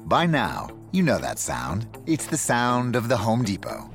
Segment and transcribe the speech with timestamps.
[0.00, 1.86] By now, you know that sound.
[2.06, 3.90] It's the sound of the Home Depot.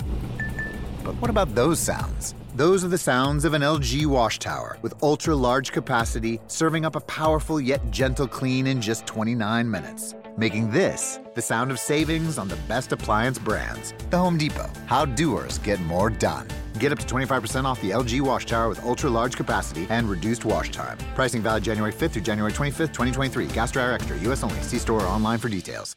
[1.04, 2.36] But what about those sounds?
[2.56, 6.95] Those are the sounds of an LG wash tower with ultra large capacity, serving up
[6.95, 10.14] a powerful yet gentle clean in just 29 minutes.
[10.40, 13.96] Making this the sound of savings on the best appliance brands.
[14.12, 14.70] The Home Depot.
[14.86, 16.48] How doers get more done.
[16.80, 20.46] Get up to 25% off the LG wash tower with ultra large capacity and reduced
[20.46, 20.98] wash time.
[21.16, 23.48] Pricing valid January 5th through January 25th, 2023.
[23.48, 24.18] Gas dryer extra.
[24.32, 24.62] US only.
[24.62, 25.97] See store or online for details.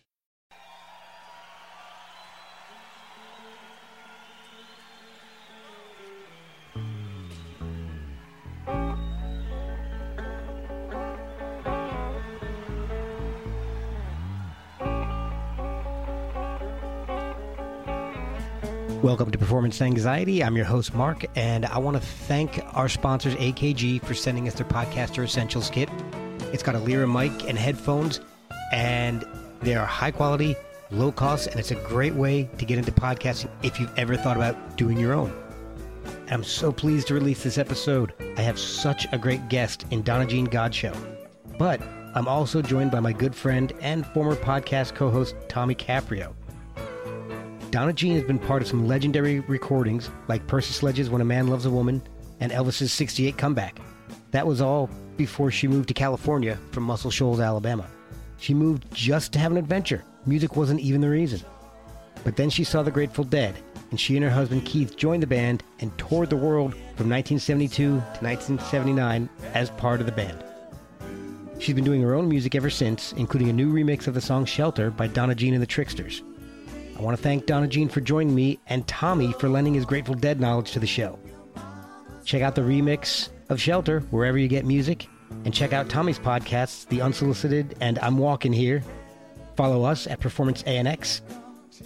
[19.02, 20.44] Welcome to Performance Anxiety.
[20.44, 24.52] I'm your host, Mark, and I want to thank our sponsors, AKG, for sending us
[24.52, 25.88] their Podcaster Essentials kit.
[26.52, 28.20] It's got a Lyra mic and headphones,
[28.74, 29.24] and
[29.62, 30.54] they are high quality,
[30.90, 34.36] low cost, and it's a great way to get into podcasting if you've ever thought
[34.36, 35.32] about doing your own.
[36.04, 38.12] And I'm so pleased to release this episode.
[38.36, 40.94] I have such a great guest in Donna Jean Godchaux.
[41.56, 41.80] But
[42.14, 46.34] I'm also joined by my good friend and former podcast co host, Tommy Caprio.
[47.70, 51.47] Donna Jean has been part of some legendary recordings like Percy Sledge's When a Man
[51.47, 52.03] Loves a Woman
[52.41, 53.78] and Elvis's 68 Comeback.
[54.32, 57.86] That was all before she moved to California from Muscle Shoals, Alabama.
[58.38, 60.03] She moved just to have an adventure.
[60.26, 61.42] Music wasn't even the reason.
[62.25, 63.54] But then she saw the Grateful Dead,
[63.92, 67.70] and she and her husband Keith joined the band and toured the world from 1972
[67.76, 70.42] to 1979 as part of the band.
[71.60, 74.44] She's been doing her own music ever since, including a new remix of the song
[74.44, 76.22] Shelter by Donna Jean and the Tricksters.
[77.00, 80.15] I want to thank Donna Jean for joining me and Tommy for lending his Grateful
[80.15, 81.19] Dead knowledge to the show.
[82.27, 85.09] Check out the remix of Shelter wherever you get music,
[85.47, 88.83] and check out Tommy's podcasts, The Unsolicited and I'm Walking Here.
[89.56, 91.22] Follow us at Performance ANX.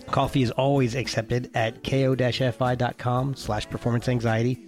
[0.09, 4.67] Coffee is always accepted at ko-fi.com slash performance anxiety.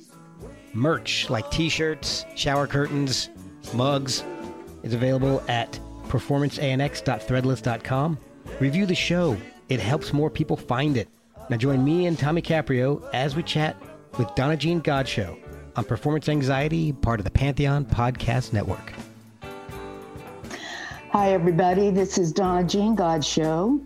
[0.75, 3.31] Merch like t-shirts, shower curtains,
[3.75, 4.23] mugs
[4.85, 5.73] is available at
[6.07, 8.19] performanceanx.threadless.com.
[8.61, 9.37] Review the show
[9.69, 11.09] it helps more people find it.
[11.49, 13.77] Now join me and Tommy Caprio as we chat
[14.19, 15.37] with Donna Jean Godchaux
[15.77, 18.93] on Performance Anxiety, part of the Pantheon Podcast Network.
[21.11, 21.91] Hi, everybody.
[21.91, 23.81] This is Donna Jean Godchaux,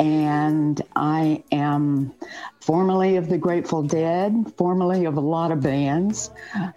[0.00, 2.12] and I am
[2.60, 6.30] formerly of the Grateful Dead, formerly of a lot of bands,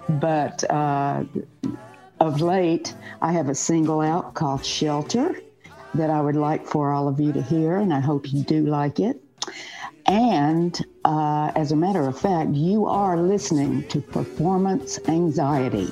[0.07, 1.23] but uh,
[2.19, 5.35] of late I have a single out called Shelter
[5.95, 8.65] that I would like for all of you to hear, and I hope you do
[8.65, 9.21] like it.
[10.05, 15.89] And uh, as a matter of fact, you are listening to Performance Anxiety.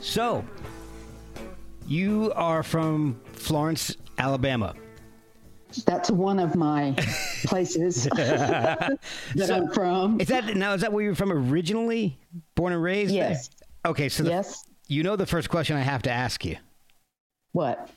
[0.00, 0.44] So,
[1.86, 4.74] you are from Florence, Alabama.
[5.86, 6.94] That's one of my
[7.44, 8.98] places that
[9.36, 10.20] so, I'm from.
[10.20, 10.74] Is that now?
[10.74, 12.18] Is that where you're from originally?
[12.54, 13.12] Born and raised?
[13.12, 13.48] Yes.
[13.48, 13.90] There?
[13.92, 14.64] Okay, so the, yes.
[14.88, 16.56] you know the first question I have to ask you.
[17.52, 17.90] What?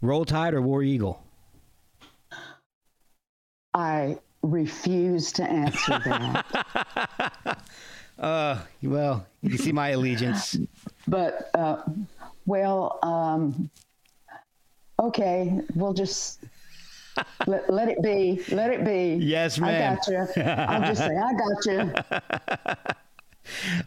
[0.00, 1.22] Roll Tide or War Eagle?
[3.74, 7.62] I refuse to answer that.
[8.18, 10.56] uh, well, you see my allegiance.
[11.06, 11.82] But, uh,
[12.46, 13.70] well, um,
[14.98, 16.40] okay, we'll just
[17.46, 18.42] let, let it be.
[18.50, 19.18] Let it be.
[19.24, 19.92] Yes, ma'am.
[19.92, 20.42] I got you.
[20.42, 21.92] I'll just say, I got you.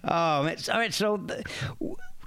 [0.06, 0.58] oh, man.
[0.72, 0.94] All right.
[0.94, 1.26] So,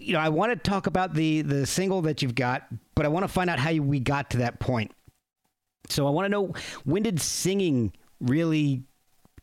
[0.06, 3.08] you know, I want to talk about the the single that you've got, but I
[3.08, 4.92] want to find out how you, we got to that point.
[5.88, 6.54] So I want to know
[6.84, 8.84] when did singing really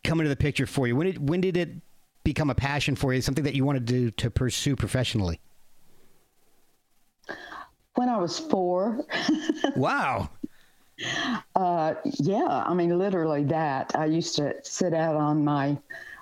[0.04, 0.96] come into the picture for you?
[0.96, 1.70] When did when did it
[2.24, 3.22] become a passion for you?
[3.22, 5.42] Something that you wanted to to pursue professionally?
[7.96, 9.06] When I was four.
[9.76, 10.30] wow.
[11.56, 13.92] Uh, yeah, I mean, literally that.
[13.96, 15.78] I used to sit out on my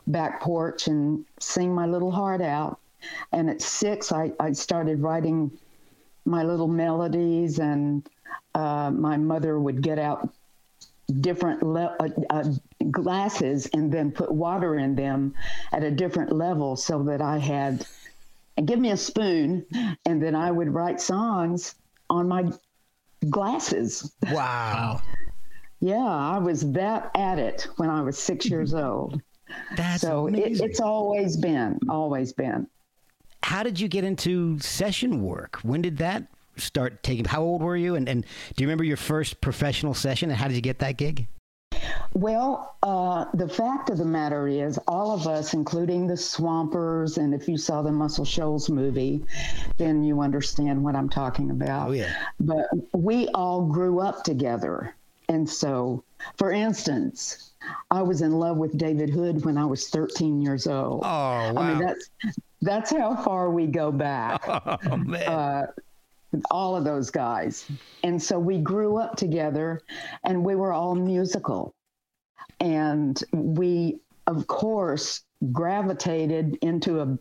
[0.07, 2.80] back porch and sing my little heart out.
[3.31, 5.51] And at six, I, I started writing
[6.25, 8.07] my little melodies, and
[8.55, 10.29] uh, my mother would get out
[11.19, 12.43] different le- uh, uh,
[12.89, 15.33] glasses and then put water in them
[15.73, 17.85] at a different level so that I had,
[18.57, 19.65] and give me a spoon,
[20.05, 21.75] and then I would write songs
[22.09, 22.51] on my
[23.29, 24.13] glasses.
[24.31, 25.01] Wow.
[25.79, 29.21] Yeah, I was that at it when I was six years old.
[29.75, 32.67] That's so it, it's always been, always been.
[33.43, 35.59] How did you get into session work?
[35.63, 36.27] When did that
[36.57, 37.25] start taking?
[37.25, 37.95] How old were you?
[37.95, 38.23] And, and
[38.55, 40.29] do you remember your first professional session?
[40.29, 41.27] And how did you get that gig?
[42.13, 47.33] Well, uh, the fact of the matter is, all of us, including the Swampers, and
[47.33, 49.23] if you saw the Muscle Shoals movie,
[49.77, 51.89] then you understand what I'm talking about.
[51.89, 52.13] Oh, yeah.
[52.39, 54.93] But we all grew up together.
[55.29, 56.03] And so,
[56.35, 57.51] for instance,
[57.89, 61.03] I was in love with David Hood when I was 13 years old.
[61.03, 61.53] Oh, wow.
[61.55, 62.09] I mean, that's
[62.61, 64.43] that's how far we go back.
[64.91, 65.13] Oh.
[65.15, 65.65] Uh,
[66.49, 67.69] all of those guys.
[68.03, 69.81] And so we grew up together
[70.23, 71.73] and we were all musical.
[72.59, 77.17] And we, of course, gravitated into a,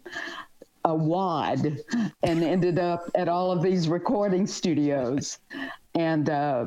[0.84, 1.80] a wad
[2.22, 5.38] and ended up at all of these recording studios.
[5.94, 6.66] And uh,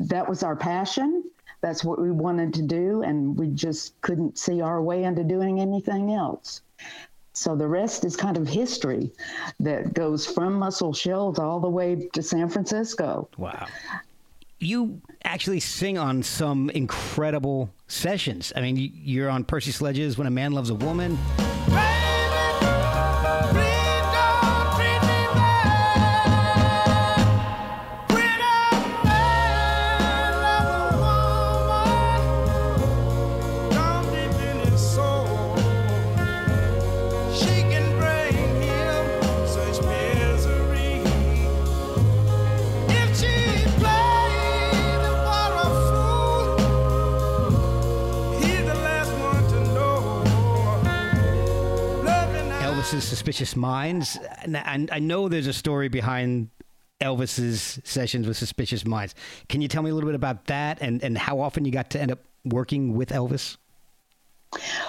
[0.00, 1.24] that was our passion.
[1.62, 3.02] That's what we wanted to do.
[3.02, 6.62] And we just couldn't see our way into doing anything else.
[7.36, 9.12] So the rest is kind of history
[9.60, 13.28] that goes from Muscle Shoals all the way to San Francisco.
[13.36, 13.66] Wow.
[14.58, 18.54] You actually sing on some incredible sessions.
[18.56, 21.18] I mean, you're on Percy Sledges When a Man Loves a Woman.
[53.04, 54.18] Suspicious Minds.
[54.42, 56.50] And I, I know there's a story behind
[57.00, 59.14] Elvis's sessions with Suspicious Minds.
[59.48, 61.90] Can you tell me a little bit about that and, and how often you got
[61.90, 63.56] to end up working with Elvis?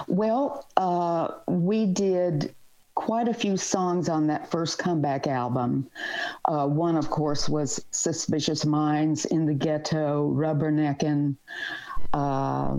[0.08, 2.54] Well, uh, we did
[2.96, 5.88] quite a few songs on that first comeback album.
[6.46, 11.36] Uh, one, of course, was Suspicious Minds, In the Ghetto, Rubberneckin',
[12.14, 12.78] uh,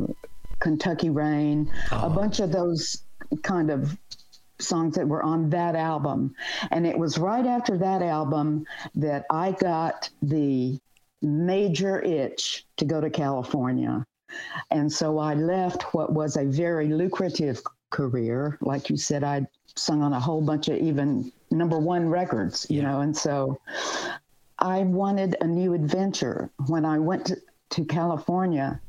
[0.61, 2.07] Kentucky Rain, oh.
[2.07, 3.05] a bunch of those
[3.43, 3.97] kind of
[4.61, 6.35] songs that were on that album.
[6.71, 10.79] And it was right after that album that I got the
[11.23, 14.07] major itch to go to California.
[14.71, 18.59] And so I left what was a very lucrative career.
[18.61, 22.83] Like you said, I'd sung on a whole bunch of even number one records, you
[22.83, 23.59] know, and so
[24.59, 26.51] I wanted a new adventure.
[26.67, 27.37] When I went to,
[27.71, 28.81] to California,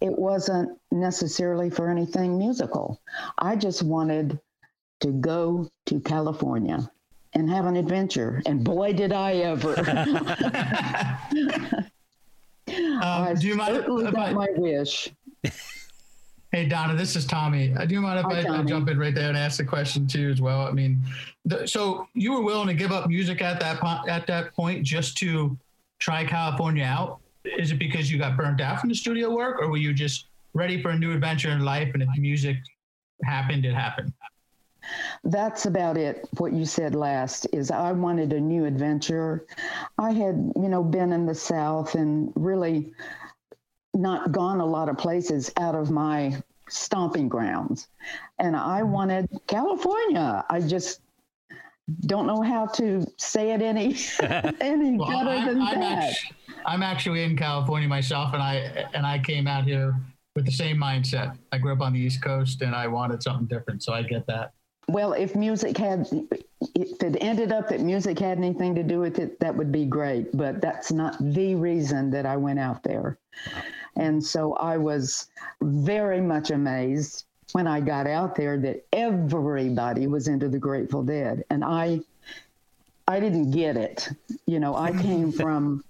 [0.00, 3.00] it wasn't necessarily for anything musical.
[3.38, 4.38] I just wanted
[5.00, 6.90] to go to California
[7.34, 8.42] and have an adventure.
[8.46, 9.78] And boy, did I ever.
[12.68, 15.10] um, I do you mind if I, my wish.
[16.50, 17.74] Hey Donna, this is Tommy.
[17.76, 19.58] I uh, do you mind if Hi, I, I, jump in right there and ask
[19.58, 20.62] the question too as well?
[20.62, 20.98] I mean,
[21.44, 24.82] the, so you were willing to give up music at that po- at that point
[24.82, 25.58] just to
[25.98, 27.20] try California out?
[27.44, 30.26] Is it because you got burnt out from the studio work, or were you just
[30.54, 31.90] ready for a new adventure in life?
[31.92, 32.56] And if music
[33.24, 34.12] happened, it happened.
[35.24, 36.28] That's about it.
[36.38, 39.46] What you said last is I wanted a new adventure.
[39.98, 42.92] I had, you know, been in the South and really
[43.94, 47.88] not gone a lot of places out of my stomping grounds.
[48.38, 48.92] And I mm-hmm.
[48.92, 50.44] wanted California.
[50.48, 51.00] I just
[52.00, 53.96] don't know how to say it any
[54.60, 56.04] any well, better I, than I'm that.
[56.04, 59.94] Actually, I'm actually in California myself, and I and I came out here
[60.36, 61.36] with the same mindset.
[61.50, 64.26] I grew up on the East Coast, and I wanted something different, so I get
[64.26, 64.52] that.
[64.88, 66.08] Well, if music had,
[66.74, 69.84] if it ended up that music had anything to do with it, that would be
[69.84, 70.34] great.
[70.34, 73.18] But that's not the reason that I went out there.
[73.96, 75.26] And so I was
[75.60, 81.44] very much amazed when I got out there that everybody was into the Grateful Dead.
[81.50, 82.00] And I,
[83.06, 84.08] I didn't get it.
[84.46, 85.84] You know, I came from,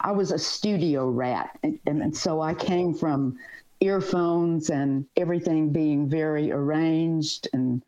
[0.00, 1.58] I was a studio rat.
[1.62, 3.38] And, and so I came from
[3.80, 7.82] earphones and everything being very arranged and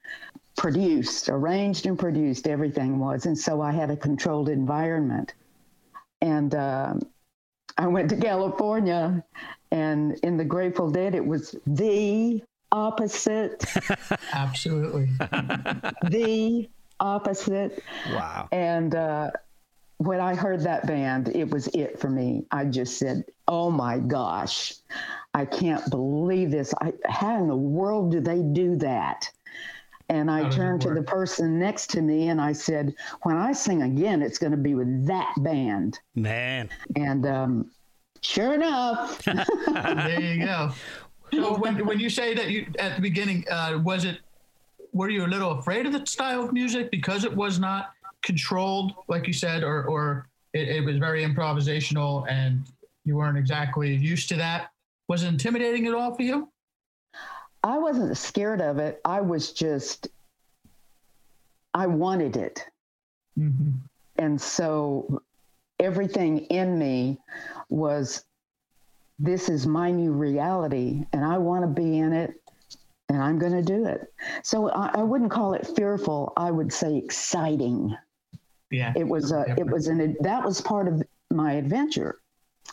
[0.60, 3.24] produced, arranged and produced, everything was.
[3.24, 5.32] And so I had a controlled environment.
[6.20, 6.92] and uh,
[7.78, 9.24] I went to California,
[9.70, 13.64] and in the Grateful Dead, it was the opposite.
[14.34, 15.08] Absolutely.
[16.10, 16.68] the
[17.00, 17.82] opposite.
[18.10, 18.46] Wow.
[18.52, 19.30] And uh,
[19.96, 22.44] when I heard that band, it was it for me.
[22.50, 24.74] I just said, "Oh my gosh,
[25.32, 26.74] I can't believe this!
[26.82, 29.30] I, how in the world do they do that?"
[30.10, 33.82] And I turned to the person next to me and I said, "When I sing
[33.82, 36.68] again, it's going to be with that band." Man.
[36.96, 37.70] And um,
[38.20, 40.72] sure enough, there you go.
[41.32, 44.18] So when when you say that you at the beginning, uh, was it
[44.92, 48.94] were you a little afraid of the style of music because it was not controlled,
[49.06, 52.64] like you said, or or it, it was very improvisational and
[53.04, 54.72] you weren't exactly used to that?
[55.06, 56.48] Was it intimidating at all for you?
[57.62, 59.00] I wasn't scared of it.
[59.04, 60.08] I was just,
[61.74, 62.64] I wanted it.
[63.38, 63.70] Mm-hmm.
[64.16, 65.22] And so
[65.78, 67.18] everything in me
[67.68, 68.24] was,
[69.18, 72.40] this is my new reality and I want to be in it
[73.10, 74.12] and I'm going to do it.
[74.42, 76.32] So I, I, wouldn't call it fearful.
[76.36, 77.94] I would say exciting.
[78.70, 78.92] Yeah.
[78.96, 82.20] It was a, it was an, that was part of my adventure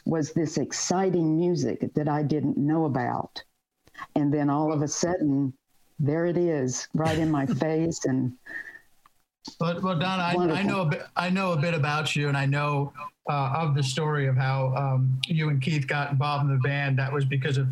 [0.06, 3.44] was this exciting music that I didn't know about.
[4.16, 5.54] And then all of a sudden,
[6.00, 8.06] there it is right in my face.
[8.06, 8.34] And
[9.60, 11.04] but well, Donna, I, I, know a bit.
[11.16, 12.92] I know a bit about you, and I know
[13.30, 17.00] uh, of the story of how um, you and Keith got involved in the band.
[17.00, 17.70] That was because of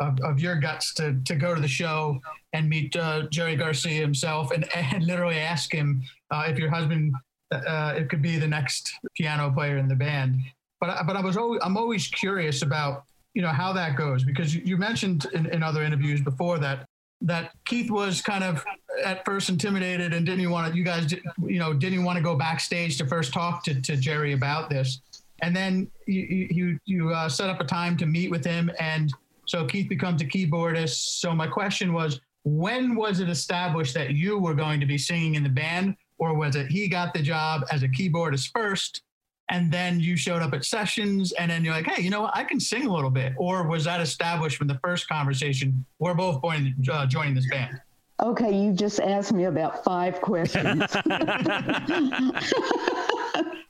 [0.00, 2.20] of, of your guts to to go to the show
[2.52, 7.14] and meet uh, Jerry Garcia himself, and, and literally ask him uh, if your husband
[7.50, 10.36] uh, it could be the next piano player in the band.
[10.80, 13.04] But but I was always I'm always curious about
[13.34, 16.86] you know how that goes because you, mentioned in, in other interviews before that
[17.20, 18.64] that Keith was kind of
[19.04, 22.36] at first intimidated and didn't want to, you guys, you know, didn't want to go
[22.36, 25.00] backstage to first talk to, to Jerry about this.
[25.40, 28.70] And then you, you, you uh, set up a time to meet with him.
[28.78, 29.10] And
[29.46, 31.18] so Keith becomes a keyboardist.
[31.20, 35.34] So my question was, when was it established that you were going to be singing
[35.34, 35.96] in the band?
[36.18, 39.02] Or was it he got the job as a keyboardist first
[39.50, 42.36] and then you showed up at sessions and then you're like hey you know what?
[42.36, 43.32] I can sing a little bit.
[43.36, 47.80] Or was that established from the first conversation we're both going uh, joining this band?
[48.20, 50.82] Okay you just asked me about five questions.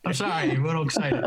[0.07, 1.25] I'm sorry a little excited.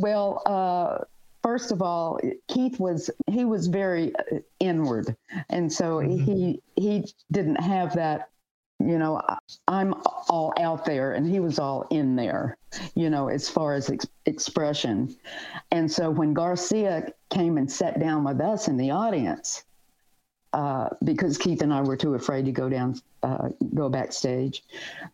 [0.00, 1.04] Well uh,
[1.42, 2.18] first of all
[2.48, 5.14] keith was he was very uh, inward.
[5.50, 6.24] And so mm-hmm.
[6.24, 8.30] he he didn't have that
[8.78, 9.22] you know,
[9.68, 9.94] I'm
[10.28, 12.58] all out there and he was all in there,
[12.94, 15.16] you know, as far as ex- expression.
[15.70, 19.64] And so when Garcia came and sat down with us in the audience,
[20.52, 24.62] uh, because Keith and I were too afraid to go down, uh, go backstage,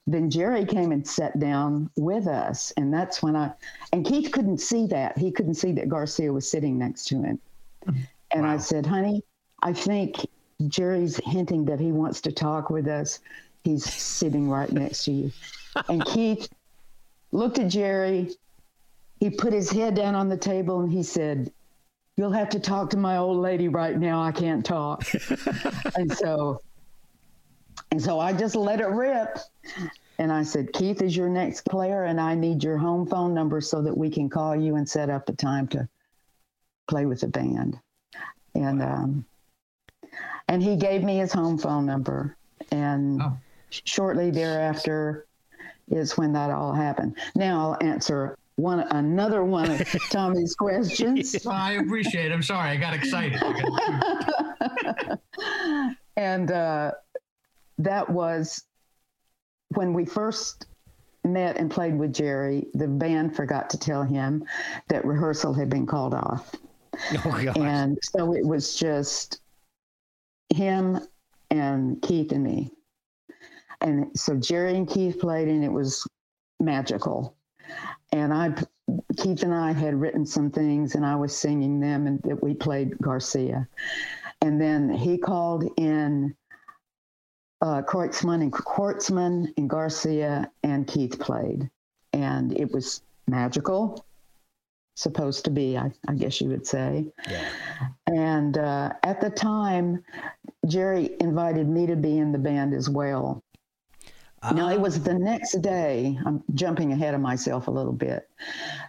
[0.07, 2.73] then Jerry came and sat down with us.
[2.76, 3.52] And that's when I,
[3.92, 5.16] and Keith couldn't see that.
[5.19, 7.40] He couldn't see that Garcia was sitting next to him.
[8.33, 8.54] And wow.
[8.54, 9.23] I said, honey,
[9.62, 10.16] I think
[10.69, 13.21] Jerry's hinting that he wants to talk with us
[13.64, 15.33] He's sitting right next to you.
[15.88, 16.49] And Keith
[17.31, 18.31] looked at Jerry.
[19.21, 21.52] He put his head down on the table and he said,
[22.16, 24.23] You'll have to talk to my old lady right now.
[24.23, 25.04] I can't talk.
[25.97, 26.61] and so
[27.90, 29.38] and so I just let it rip.
[30.19, 33.61] And I said, Keith is your next player, and I need your home phone number
[33.61, 35.88] so that we can call you and set up a time to
[36.87, 37.78] play with the band.
[38.54, 39.25] And um,
[40.49, 42.37] and he gave me his home phone number.
[42.71, 43.38] And oh
[43.85, 45.26] shortly thereafter
[45.91, 47.17] is when that all happened.
[47.35, 51.47] Now I'll answer one another one of Tommy's questions.
[51.50, 52.33] I appreciate it.
[52.33, 53.41] I'm sorry, I got excited.
[56.17, 56.93] and uh,
[57.79, 58.64] that was
[59.75, 60.67] when we first
[61.25, 62.67] met and played with Jerry.
[62.75, 64.45] The band forgot to tell him
[64.88, 66.55] that rehearsal had been called off.
[67.25, 69.41] Oh, and so it was just
[70.50, 71.00] him
[71.50, 72.71] and Keith and me
[73.83, 76.07] and so Jerry and Keith played, and it was
[76.61, 77.37] magical.
[78.12, 78.55] And I,
[79.17, 82.55] Keith and I had written some things, and I was singing them, and that we
[82.55, 83.69] played Garcia.
[84.41, 86.35] And then he called in
[87.61, 91.71] uh, Kreutzmann and Kreutzmann and Garcia and Keith played,
[92.12, 94.05] and it was magical.
[94.95, 97.07] Supposed to be, I, I guess you would say.
[97.31, 97.49] Yeah.
[98.09, 100.05] And uh, at the time,
[100.67, 103.43] Jerry invited me to be in the band as well.
[104.42, 104.54] Uh-huh.
[104.54, 106.18] No, it was the next day.
[106.26, 108.28] I'm jumping ahead of myself a little bit.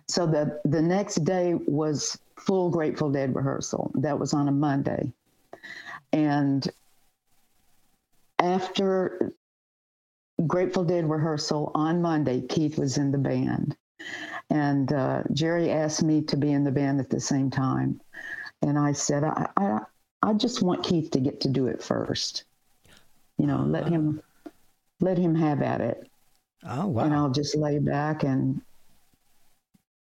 [0.08, 3.92] So the the next day was full Grateful Dead rehearsal.
[3.96, 5.14] That was on a Monday,
[6.12, 6.68] and
[8.40, 9.32] after
[10.48, 13.78] Grateful Dead rehearsal on Monday, Keith was in the band,
[14.50, 18.02] And uh, Jerry asked me to be in the band at the same time.
[18.62, 19.80] And I said, I, I,
[20.22, 22.46] I just want Keith to get to do it first.
[23.38, 24.22] You know, let him
[25.00, 26.10] let him have at it.
[26.66, 27.04] Oh wow!
[27.04, 28.62] And I'll just lay back and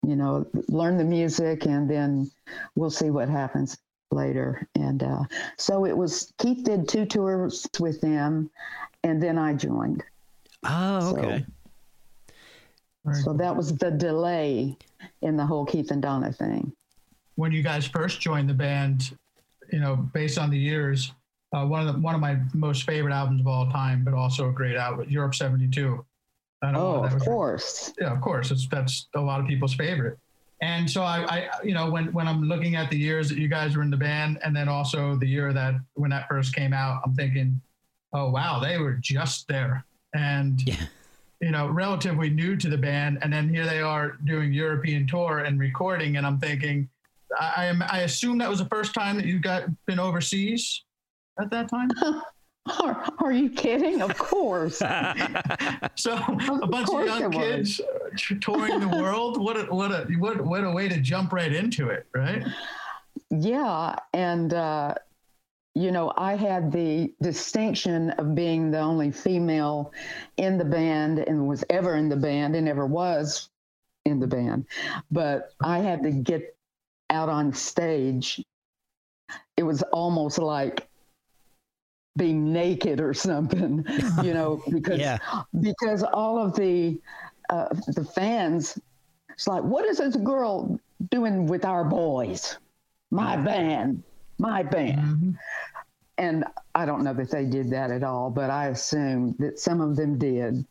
[0.07, 2.31] you know learn the music, and then
[2.75, 3.77] we'll see what happens
[4.11, 4.67] later.
[4.75, 5.25] And uh,
[5.59, 6.33] so it was.
[6.39, 8.51] Keith did two tours with them,
[9.03, 10.05] and then I joined.
[10.65, 11.45] Oh, okay.
[13.07, 14.77] So, so that was the delay
[15.23, 16.73] in the whole Keith and Donna thing.
[17.35, 19.17] When you guys first joined the band,
[19.73, 21.13] you know, based on the years,
[21.53, 24.49] uh, one of the one of my most favorite albums of all time, but also
[24.49, 26.05] a great album, Europe '72.
[26.63, 27.93] Oh, of course.
[28.01, 28.51] Yeah, of course.
[28.51, 30.19] It's, that's a lot of people's favorite.
[30.61, 33.49] And so I, I, you know, when when I'm looking at the years that you
[33.49, 36.73] guys were in the band, and then also the year that when that first came
[36.73, 37.61] out, I'm thinking,
[38.13, 40.77] oh wow, they were just there, and yeah.
[41.41, 45.41] you know, relatively new to the band, and then here they are doing European tour
[45.41, 46.89] and recording, and I'm thinking,
[47.39, 50.85] I, I, I assume that was the first time that you got been overseas
[51.41, 51.91] at that time?
[52.79, 54.03] Are, are, you kidding?
[54.03, 54.79] Of course.
[55.97, 57.81] so a bunch of, of young kids
[58.41, 59.43] touring the world.
[59.43, 62.45] What a what a what what a way to jump right into it, right?
[63.31, 64.95] Yeah, and uh,
[65.75, 69.93] you know, I had the distinction of being the only female
[70.37, 73.49] in the band and was ever in the band and ever was
[74.05, 74.67] in the band,
[75.11, 76.57] but I had to get
[77.11, 78.41] out on stage.
[79.57, 80.89] It was almost like
[82.17, 83.85] being naked or something,
[84.23, 85.19] you know, because yeah.
[85.61, 87.01] because all of the
[87.49, 88.79] uh, the fans,
[89.31, 90.79] it's like, what is this girl
[91.11, 92.59] doing with our boys?
[93.11, 94.03] My band,
[94.39, 94.99] my band.
[94.99, 95.31] Mm-hmm.
[96.19, 99.81] And I don't know that they did that at all, but I assume that some
[99.81, 100.65] of them did.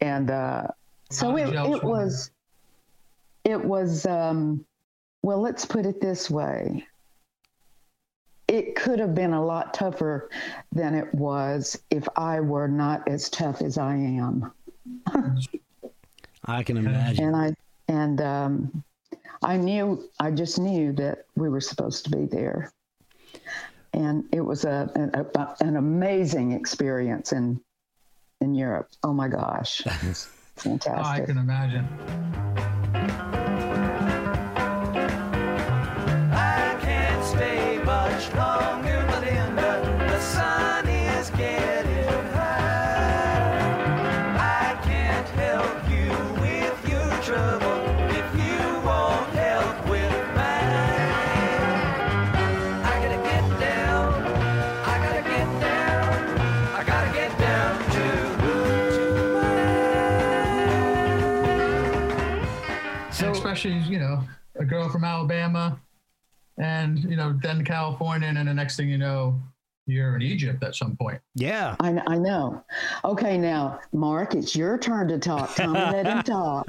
[0.00, 0.68] And uh,
[1.10, 2.30] so it, it was,
[3.44, 4.64] it was, um,
[5.22, 6.86] well, let's put it this way
[8.50, 10.28] it could have been a lot tougher
[10.72, 14.50] than it was if I were not as tough as I am.
[16.44, 17.26] I can imagine.
[17.26, 17.54] And I
[17.86, 18.84] and um,
[19.42, 22.72] I knew I just knew that we were supposed to be there,
[23.92, 27.60] and it was a an, a, an amazing experience in
[28.40, 28.90] in Europe.
[29.04, 29.78] Oh my gosh,
[30.56, 30.88] fantastic!
[30.88, 32.69] Oh, I can imagine.
[63.60, 64.22] She's you know
[64.56, 65.78] a girl from Alabama,
[66.58, 69.40] and you know then California, and then the next thing you know,
[69.86, 71.20] you're in Egypt at some point.
[71.34, 72.64] Yeah, I, I know.
[73.04, 75.54] Okay, now Mark, it's your turn to talk.
[75.54, 76.66] Tommy, let him talk.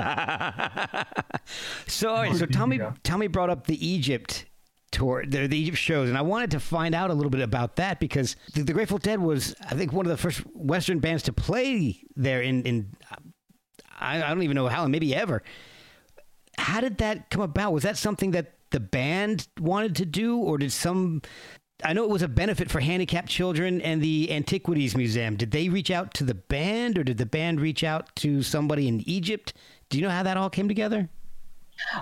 [1.88, 4.46] so, so Tommy, Tommy brought up the Egypt
[4.92, 7.78] tour, the, the, Egypt shows, and I wanted to find out a little bit about
[7.78, 11.24] that because the, the, Grateful Dead was, I think, one of the first Western bands
[11.24, 12.94] to play there in, in
[13.98, 15.44] I, I don't even know how, maybe ever
[16.62, 17.74] how did that come about?
[17.74, 21.22] Was that something that the band wanted to do, or did some?
[21.84, 25.36] I know it was a benefit for handicapped children and the Antiquities Museum.
[25.36, 28.88] Did they reach out to the band, or did the band reach out to somebody
[28.88, 29.54] in Egypt?
[29.90, 31.10] Do you know how that all came together?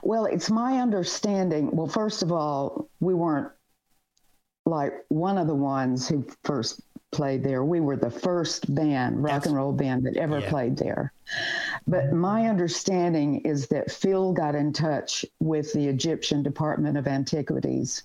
[0.04, 1.72] Well, it's my understanding.
[1.72, 3.50] Well, first of all, we weren't
[4.70, 7.64] like one of the ones who first played there.
[7.64, 10.50] We were the first band, rock That's, and roll band that ever yeah.
[10.50, 11.12] played there.
[11.88, 18.04] But my understanding is that Phil got in touch with the Egyptian Department of Antiquities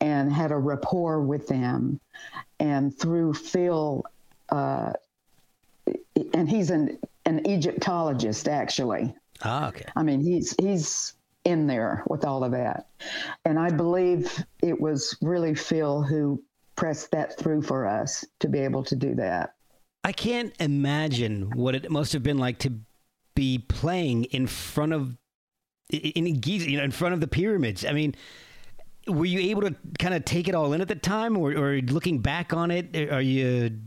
[0.00, 2.00] and had a rapport with them.
[2.60, 4.04] And through Phil,
[4.50, 4.92] uh,
[6.34, 9.14] and he's an, an Egyptologist actually.
[9.42, 9.86] Ah, okay.
[9.96, 12.88] I mean, he's he's in there with all of that,
[13.44, 16.42] and I believe it was really Phil who
[16.76, 19.54] pressed that through for us to be able to do that.
[20.04, 22.72] I can't imagine what it must have been like to
[23.34, 25.16] be playing in front of
[25.90, 27.84] in Giza, you know, in front of the pyramids.
[27.84, 28.14] I mean,
[29.08, 31.80] were you able to kind of take it all in at the time, or, or
[31.80, 33.78] looking back on it, are you?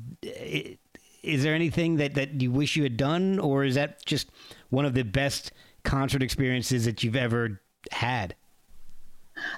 [1.24, 4.30] Is there anything that that you wish you had done, or is that just
[4.70, 5.52] one of the best
[5.84, 8.36] concert experiences that you've ever had?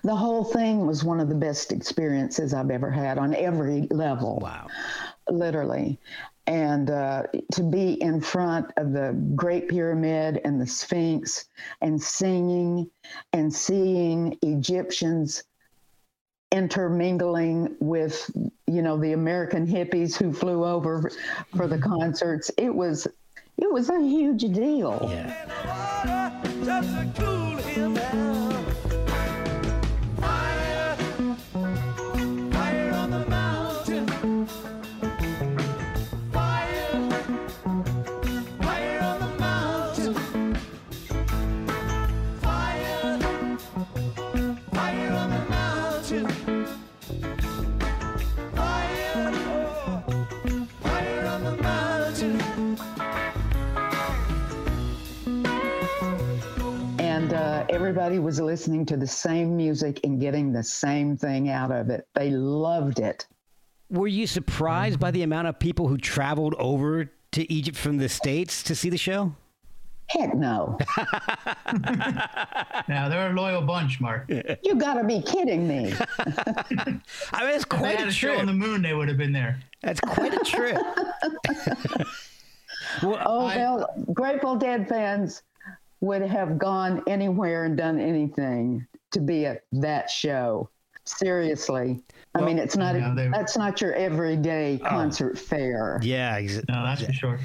[0.03, 4.39] The whole thing was one of the best experiences I've ever had on every level.
[4.41, 4.67] Wow.
[5.29, 5.99] Literally.
[6.47, 11.45] and uh, to be in front of the Great Pyramid and the Sphinx
[11.81, 12.89] and singing
[13.33, 15.43] and seeing Egyptians
[16.51, 18.29] intermingling with
[18.67, 21.11] you know the American hippies who flew over
[21.55, 23.07] for the concerts it was
[23.57, 25.84] it was a huge deal Yeah.
[26.67, 27.44] And
[57.85, 62.07] everybody was listening to the same music and getting the same thing out of it
[62.15, 63.27] they loved it
[63.91, 68.09] Were you surprised by the amount of people who traveled over to Egypt from the
[68.09, 69.35] States to see the show?
[70.07, 70.79] heck no
[72.87, 74.29] Now they're a loyal bunch, Mark.
[74.63, 78.27] You gotta be kidding me I mean, it's quite they quite had a a show
[78.29, 78.39] trip.
[78.39, 79.59] on the moon, they would have been there.
[79.83, 80.75] That's quite a trip.
[83.03, 85.43] well, Oh, I- well, Grateful Dead fans
[86.05, 90.69] would have gone anywhere and done anything to be at that show.
[91.03, 92.01] Seriously.
[92.35, 95.99] I mean, it's not, yeah, they- that's not your everyday concert fare.
[96.03, 97.39] yeah, ex- No, that's for sure.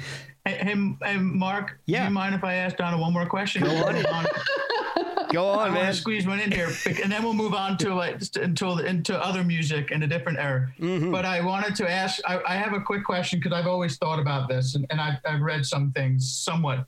[0.45, 1.79] Hey, hey, hey, Mark.
[1.85, 1.99] Yeah.
[1.99, 3.63] Do you mind if I ask Donna one more question?
[3.63, 3.93] Go on.
[5.31, 6.69] go on, I on, Want to squeeze one in here,
[7.03, 10.39] and then we'll move on to like just until into other music in a different
[10.39, 10.73] era.
[10.79, 11.11] Mm-hmm.
[11.11, 12.19] But I wanted to ask.
[12.27, 15.19] I, I have a quick question because I've always thought about this, and, and I've,
[15.25, 16.87] I've read some things somewhat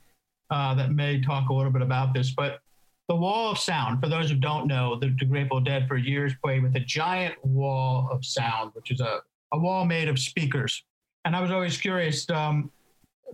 [0.54, 2.30] uh, that may talk a little bit about this.
[2.30, 2.60] But
[3.08, 6.32] the wall of sound, for those who don't know, the, the Grateful Dead for years
[6.42, 9.20] played with a giant wall of sound, which is a,
[9.52, 10.84] a wall made of speakers.
[11.24, 12.30] And I was always curious.
[12.30, 12.70] Um,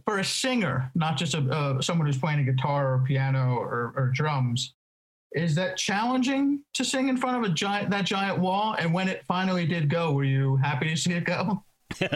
[0.06, 3.92] for a singer, not just a, uh, someone who's playing a guitar or piano or,
[3.94, 4.72] or drums,
[5.32, 8.76] is that challenging to sing in front of a giant that giant wall?
[8.78, 11.62] And when it finally did go, were you happy to see it go?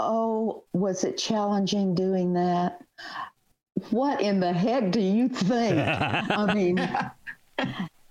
[0.00, 2.80] Oh, was it challenging doing that?
[3.90, 5.78] What in the heck do you think?
[5.78, 6.78] I mean,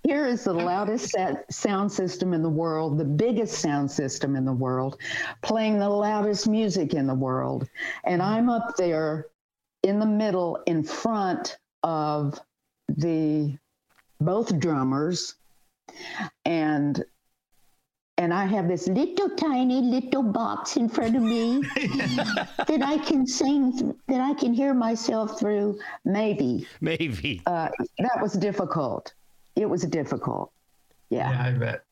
[0.03, 1.15] here is the loudest
[1.49, 4.97] sound system in the world, the biggest sound system in the world,
[5.41, 7.67] playing the loudest music in the world.
[8.05, 9.27] And I'm up there
[9.83, 12.39] in the middle in front of
[12.87, 13.57] the
[14.19, 15.35] both drummers
[16.45, 17.03] and
[18.17, 23.25] and I have this little tiny little box in front of me that I can
[23.27, 25.79] sing, that I can hear myself through.
[26.05, 27.41] Maybe Maybe.
[27.45, 29.13] uh, that was difficult.
[29.55, 30.51] It was difficult.
[31.09, 31.31] Yeah.
[31.31, 31.83] Yeah, I bet.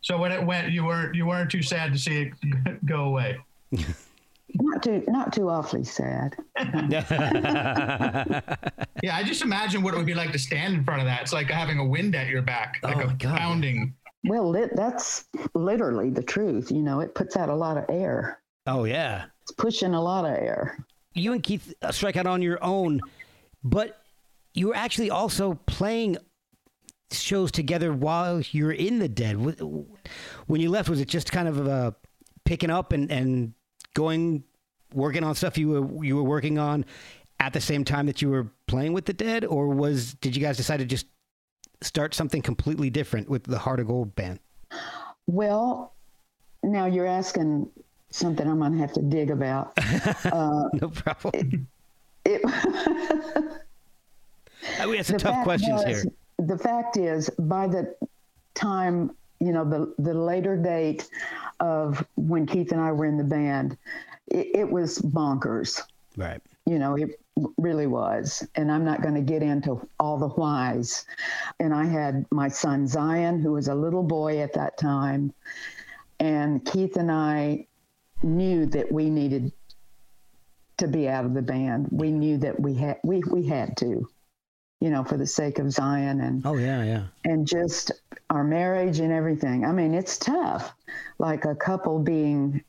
[0.00, 3.38] So when it went, you weren't you weren't too sad to see it go away.
[4.54, 6.36] not too, not too awfully sad.
[9.02, 11.22] Yeah, I just imagine what it would be like to stand in front of that.
[11.22, 13.38] It's like having a wind at your back, like Oh, a God.
[13.38, 13.94] pounding.
[14.24, 16.70] Well, lit, that's literally the truth.
[16.70, 18.40] You know, it puts out a lot of air.
[18.66, 19.24] oh yeah.
[19.42, 20.84] It's pushing a lot of air.
[21.14, 23.00] You and Keith uh, strike out on your own,
[23.64, 24.00] but
[24.54, 26.16] you were actually also playing
[27.10, 29.36] shows together while you're in the Dead.
[30.46, 31.90] When you left, was it just kind of uh,
[32.44, 33.54] picking up and, and
[33.94, 34.44] going,
[34.94, 36.84] working on stuff you were you were working on
[37.40, 40.40] at the same time that you were playing with the Dead, or was did you
[40.40, 41.06] guys decide to just
[41.84, 44.38] start something completely different with the Heart of Gold band?
[45.26, 45.94] Well,
[46.62, 47.68] now you're asking
[48.10, 49.72] something I'm going to have to dig about.
[50.24, 51.66] Uh, no problem.
[52.24, 52.40] It,
[54.78, 56.12] I mean, it's a tough fact questions was- here.
[56.38, 57.94] The fact is, by the
[58.54, 61.08] time you know the the later date
[61.60, 63.76] of when Keith and I were in the band,
[64.28, 65.80] it, it was bonkers.
[66.16, 66.40] Right.
[66.66, 67.20] You know, it
[67.56, 68.46] really was.
[68.54, 71.06] And I'm not going to get into all the whys.
[71.60, 75.32] And I had my son Zion, who was a little boy at that time,
[76.20, 77.66] and Keith and I
[78.22, 79.52] knew that we needed
[80.78, 81.88] to be out of the band.
[81.90, 84.08] We knew that we had we we had to,
[84.80, 87.04] you know, for the sake of Zion and Oh yeah, yeah.
[87.24, 87.92] and just
[88.30, 89.64] our marriage and everything.
[89.64, 90.74] I mean, it's tough,
[91.18, 92.62] like a couple being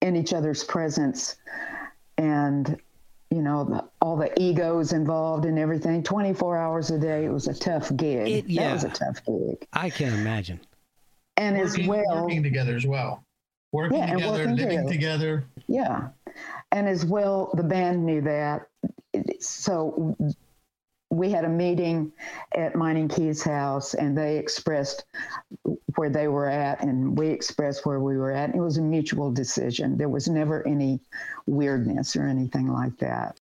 [0.00, 1.36] in each other's presence
[2.18, 2.80] and,
[3.34, 6.02] you know, the, all the egos involved and everything.
[6.02, 7.24] 24 hours a day.
[7.24, 8.28] It was a tough gig.
[8.50, 9.66] It- That was a tough gig.
[9.72, 10.60] I can't imagine.
[11.36, 13.24] And as well, working together as well.
[13.72, 14.92] Working Yeah, together, working living together.
[14.92, 15.44] together.
[15.66, 16.08] yeah.
[16.70, 18.66] And as well, the band knew that.
[19.40, 20.16] So
[21.14, 22.12] we had a meeting
[22.56, 25.04] at Mining Key's house, and they expressed
[25.94, 28.54] where they were at and we expressed where we were at.
[28.54, 29.96] It was a mutual decision.
[29.96, 31.00] There was never any
[31.46, 33.38] weirdness or anything like that.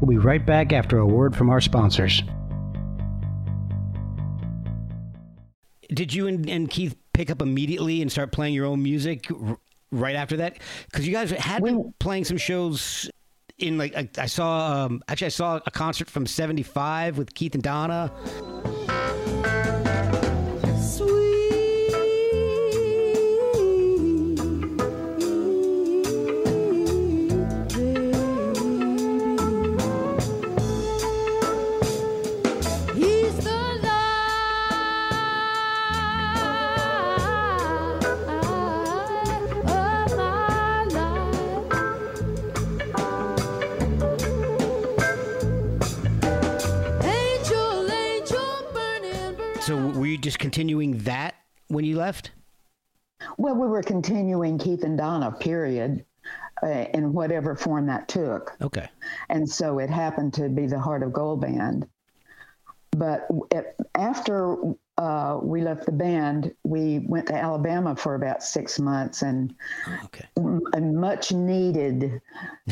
[0.00, 2.22] We'll be right back after a word from our sponsors.
[5.88, 9.30] Did you and, and Keith pick up immediately and start playing your own music
[9.92, 10.58] right after that?
[10.90, 13.08] Because you guys had we, been playing some shows
[13.58, 17.54] in like I, I saw um, actually I saw a concert from '75 with Keith
[17.54, 18.12] and Donna.
[50.24, 51.34] Just continuing that
[51.68, 52.32] when you left?
[53.36, 56.04] Well, we were continuing Keith and Donna, period,
[56.62, 58.56] uh, in whatever form that took.
[58.62, 58.88] Okay.
[59.28, 61.86] And so it happened to be the Heart of Gold band.
[62.92, 64.56] But it, after
[64.96, 69.54] uh, we left the band, we went to Alabama for about six months and
[70.04, 70.24] okay.
[70.72, 72.20] a much needed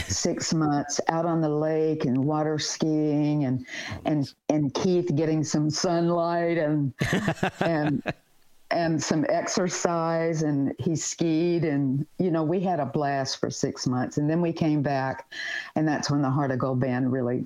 [0.06, 3.66] six months out on the lake and water skiing and
[4.04, 6.94] and and Keith getting some sunlight and
[7.60, 8.02] and
[8.70, 13.86] and some exercise and he skied and you know we had a blast for six
[13.86, 15.30] months and then we came back
[15.74, 17.44] and that's when the Heart of Gold band really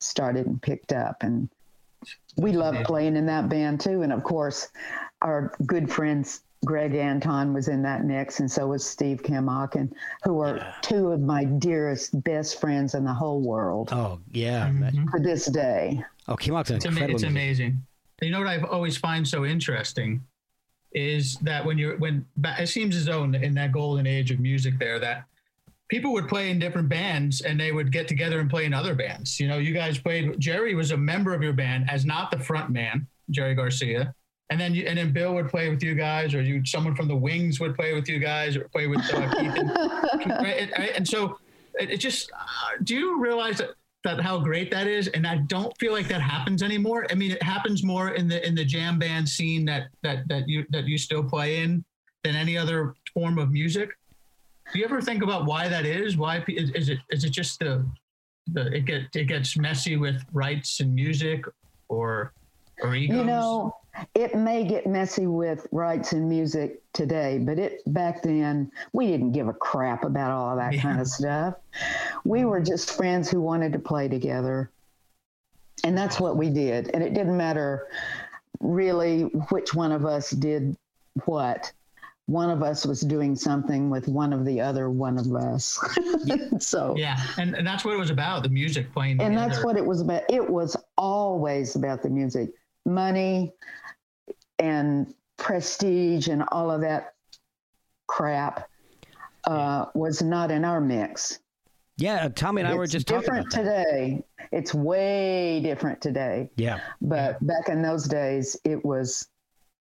[0.00, 1.48] started and picked up and
[2.36, 4.02] we love playing in that band too.
[4.02, 4.68] And of course,
[5.22, 9.94] our good friends Greg Anton was in that mix, and so was Steve Kimock, and
[10.22, 10.74] who are yeah.
[10.82, 13.90] two of my dearest, best friends in the whole world.
[13.92, 15.06] Oh yeah, mm-hmm.
[15.14, 16.02] to this day.
[16.26, 17.14] Oh, Kimock's an it's, incredible.
[17.16, 17.82] It's amazing.
[18.22, 20.24] You know what I've always find so interesting
[20.92, 22.24] is that when you're when
[22.58, 25.24] it seems as though in that golden age of music there that
[25.88, 28.94] people would play in different bands and they would get together and play in other
[28.94, 29.38] bands.
[29.38, 30.38] You know, you guys played.
[30.40, 34.14] Jerry was a member of your band as not the front man, Jerry Garcia,
[34.50, 37.08] and then you, and then Bill would play with you guys, or you someone from
[37.08, 39.54] the Wings would play with you guys, or play with uh, Keith.
[40.30, 41.38] And, and, so
[41.78, 42.30] it, it just.
[42.32, 43.70] Uh, do you realize that?
[44.04, 47.06] That how great that is, and I don't feel like that happens anymore.
[47.10, 50.46] I mean, it happens more in the in the jam band scene that that that
[50.46, 51.82] you that you still play in
[52.22, 53.88] than any other form of music.
[54.72, 56.16] Do you ever think about why that is?
[56.16, 57.84] Why is, is it is it just the
[58.52, 61.44] the it get it gets messy with rights and music
[61.88, 62.32] or
[62.82, 63.16] or egos?
[63.16, 63.76] You know,
[64.14, 69.32] it may get messy with rights and music today, but it back then we didn't
[69.32, 70.82] give a crap about all of that yeah.
[70.82, 71.54] kind of stuff.
[72.24, 74.70] We were just friends who wanted to play together.
[75.84, 76.90] And that's what we did.
[76.94, 77.88] And it didn't matter
[78.60, 80.76] really which one of us did
[81.26, 81.72] what
[82.26, 85.78] one of us was doing something with one of the other one of us.
[86.58, 89.20] so yeah, and, and that's what it was about the music playing.
[89.20, 89.48] And together.
[89.50, 90.22] that's what it was about.
[90.30, 92.50] It was always about the music,
[92.86, 93.52] money,
[94.58, 97.14] and prestige, and all of that
[98.06, 98.68] crap
[99.44, 101.40] uh, was not in our mix.
[101.96, 104.24] Yeah, Tommy and I it's were just different today.
[104.50, 106.50] It's way different today.
[106.56, 109.28] Yeah, but back in those days, it was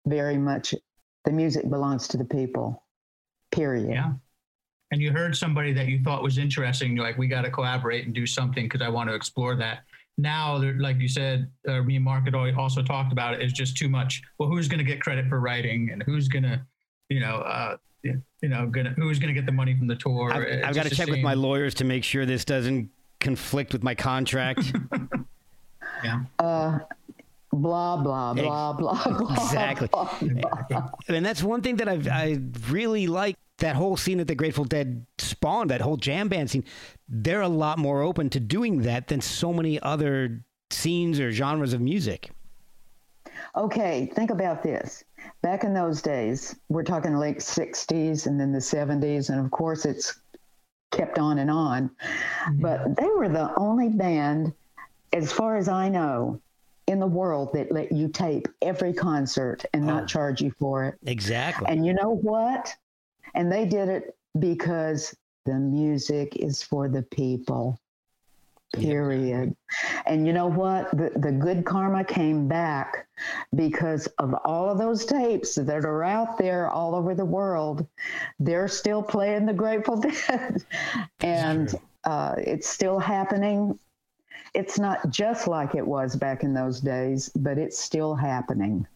[0.06, 0.74] very much
[1.24, 2.84] the music belongs to the people,
[3.52, 3.88] period.
[3.90, 4.12] Yeah.
[4.90, 8.06] And you heard somebody that you thought was interesting, you're like, we got to collaborate
[8.06, 9.80] and do something because I want to explore that.
[10.16, 13.76] Now, like you said, uh, me and Mark had also talked about it, it's just
[13.76, 14.22] too much.
[14.38, 16.60] Well, who's going to get credit for writing and who's going to,
[17.08, 20.32] you know, uh, you know, gonna who's gonna get the money from the tour?
[20.32, 23.82] I've, I've got to check with my lawyers to make sure this doesn't conflict with
[23.82, 24.72] my contract.
[26.04, 26.22] yeah.
[26.38, 26.78] Uh,
[27.62, 29.32] blah blah blah blah blah.
[29.34, 29.88] Exactly.
[29.88, 30.90] Blah, blah.
[31.08, 34.64] And that's one thing that I've I really like that whole scene that the Grateful
[34.64, 36.64] Dead spawned, that whole jam band scene.
[37.08, 41.72] They're a lot more open to doing that than so many other scenes or genres
[41.72, 42.30] of music.
[43.56, 45.04] Okay, think about this.
[45.42, 49.84] Back in those days, we're talking late 60s and then the 70s, and of course
[49.84, 50.20] it's
[50.90, 51.88] kept on and on.
[51.88, 52.60] Mm-hmm.
[52.60, 54.52] But they were the only band,
[55.12, 56.40] as far as I know,
[56.88, 60.84] in the world that let you tape every concert and oh, not charge you for
[60.86, 60.98] it.
[61.06, 61.66] Exactly.
[61.68, 62.74] And you know what?
[63.34, 67.78] And they did it because the music is for the people.
[68.74, 69.54] Period.
[70.06, 70.90] And you know what?
[70.90, 73.06] The, the good karma came back
[73.54, 77.86] because of all of those tapes that are out there all over the world.
[78.38, 80.64] They're still playing the Grateful Dead.
[81.20, 81.74] and
[82.04, 83.78] uh, it's still happening
[84.54, 88.86] it's not just like it was back in those days, but it's still happening.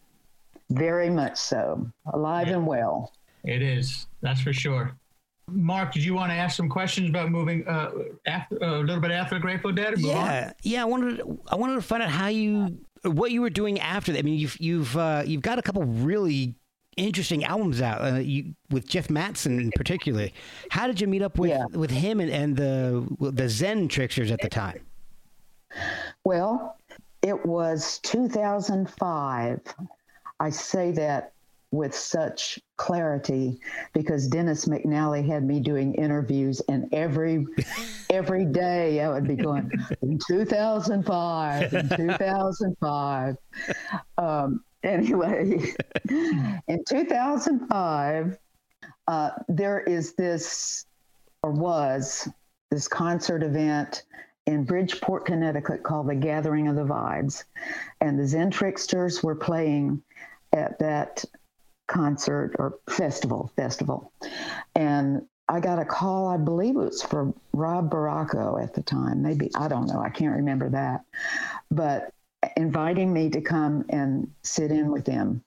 [0.69, 1.87] Very much so.
[2.13, 2.55] Alive yeah.
[2.55, 3.13] and well.
[3.43, 4.07] It is.
[4.21, 4.95] That's for sure.
[5.47, 7.91] Mark, did you want to ask some questions about moving uh,
[8.25, 9.95] after, uh, a little bit after Grateful Dead?
[9.97, 10.53] yeah, on?
[10.63, 10.81] yeah.
[10.81, 14.19] I wanted I wanted to find out how you what you were doing after that.
[14.19, 16.55] I mean, you've you've uh, you've got a couple really
[16.95, 20.29] interesting albums out uh, you, with Jeff Mattson in particular.
[20.69, 21.65] How did you meet up with yeah.
[21.71, 24.79] with him and, and the the Zen Tricksters at the time?
[26.23, 26.77] Well,
[27.21, 29.61] it was 2005.
[30.39, 31.33] I say that
[31.73, 33.59] with such clarity
[33.93, 37.47] because Dennis McNally had me doing interviews and every
[38.11, 39.71] every day I would be going
[40.03, 43.37] in 2005 in 2005
[44.19, 45.73] um, anyway
[46.09, 48.37] in 2005
[49.07, 50.85] uh, there is this
[51.41, 52.29] or was
[52.69, 54.03] this concert event
[54.45, 57.43] in Bridgeport, Connecticut called the Gathering of the Vibes.
[58.01, 60.01] And the Zen Tricksters were playing
[60.51, 61.23] at that
[61.87, 64.11] concert or festival, festival.
[64.75, 69.21] And I got a call, I believe it was for Rob Barraco at the time.
[69.21, 71.03] Maybe, I don't know, I can't remember that.
[71.69, 72.13] But
[72.57, 75.43] inviting me to come and sit in with them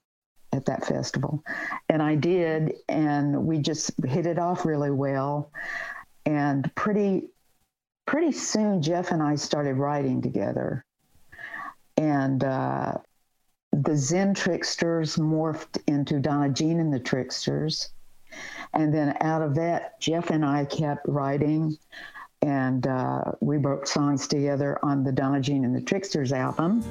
[0.53, 1.43] at that festival.
[1.89, 5.51] And I did, and we just hit it off really well.
[6.25, 7.29] And pretty
[8.07, 10.85] pretty soon Jeff and I started writing together.
[11.97, 12.95] And uh,
[13.73, 17.91] the Zen Tricksters morphed into Donna Jean and the Tricksters.
[18.75, 21.79] And then out of that, Jeff and I kept writing,
[22.43, 26.83] and uh, we wrote songs together on the Donna Jean and the Tricksters album.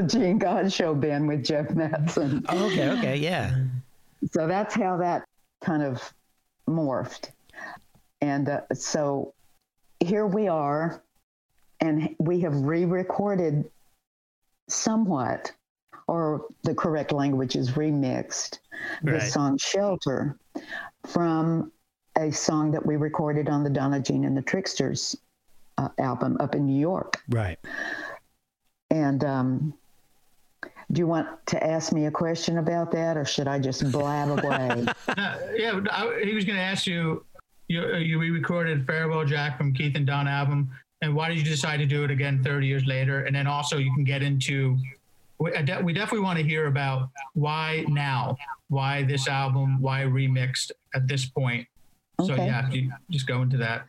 [0.00, 2.42] The Jean Godchaux band with Jeff Mattson.
[2.48, 3.54] Oh, okay, okay, yeah.
[4.32, 5.26] So that's how that
[5.60, 6.14] kind of
[6.66, 7.28] morphed.
[8.22, 9.34] And uh, so
[9.98, 11.02] here we are,
[11.80, 13.70] and we have re recorded
[14.70, 15.52] somewhat,
[16.06, 18.58] or the correct language is remixed,
[19.02, 19.20] right.
[19.20, 20.38] the song Shelter
[21.08, 21.70] from
[22.16, 25.14] a song that we recorded on the Donna Jean and the Tricksters
[25.76, 27.22] uh, album up in New York.
[27.28, 27.58] Right.
[28.90, 29.74] And um,
[30.92, 34.28] do you want to ask me a question about that, or should I just blab
[34.44, 34.86] away?
[35.56, 37.24] yeah, I, he was going to ask you.
[37.68, 40.70] You, you re-recorded "Farewell Jack" from Keith and Don album,
[41.02, 43.24] and why did you decide to do it again 30 years later?
[43.24, 44.76] And then also you can get into.
[45.38, 48.36] We, we definitely want to hear about why now,
[48.68, 51.66] why this album, why remixed at this point.
[52.18, 52.36] Okay.
[52.36, 53.86] So yeah, you just go into that.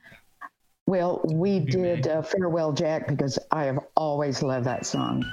[0.85, 5.25] Well, we did uh, Farewell Jack because I have always loved that song.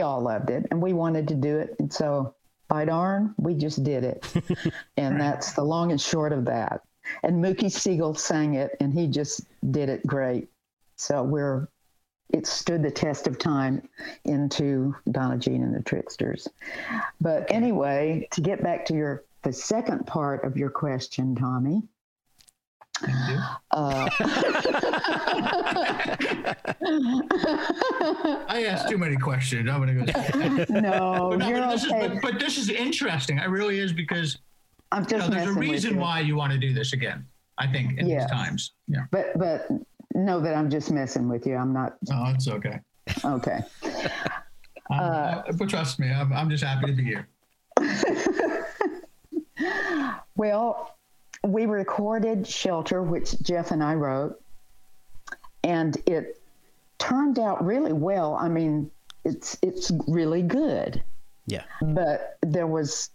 [0.00, 2.34] We all loved it, and we wanted to do it, and so
[2.68, 4.26] by darn, we just did it,
[4.96, 5.18] and right.
[5.18, 6.80] that's the long and short of that.
[7.22, 10.48] And Mookie Siegel sang it, and he just did it great.
[10.96, 11.68] So we're
[12.30, 13.86] it stood the test of time
[14.24, 16.48] into Donna Jean and the Tricksters.
[17.20, 21.82] But anyway, to get back to your the second part of your question, Tommy.
[23.02, 24.08] Uh,
[28.48, 29.68] I asked too many questions.
[29.68, 30.64] I'm gonna go.
[30.80, 32.06] no, but, you're this okay.
[32.06, 33.38] Is, but, but, this is interesting.
[33.38, 34.38] It really is because
[34.92, 37.26] I'm just you know, there's a reason why you want to do this again.
[37.58, 38.24] I think in yes.
[38.24, 38.72] these times.
[38.88, 39.04] Yeah.
[39.10, 39.68] But but
[40.14, 41.56] know that I'm just messing with you.
[41.56, 41.96] I'm not.
[42.12, 42.80] Oh, it's okay.
[43.24, 43.60] Okay.
[44.90, 47.28] um, uh, but trust me, I'm, I'm just happy to be here.
[50.36, 50.96] well,
[51.44, 54.40] we recorded Shelter, which Jeff and I wrote,
[55.64, 56.40] and it
[56.98, 58.34] turned out really well.
[58.34, 58.90] I mean,
[59.24, 61.02] it's it's really good.
[61.46, 61.64] Yeah.
[61.82, 63.10] But there was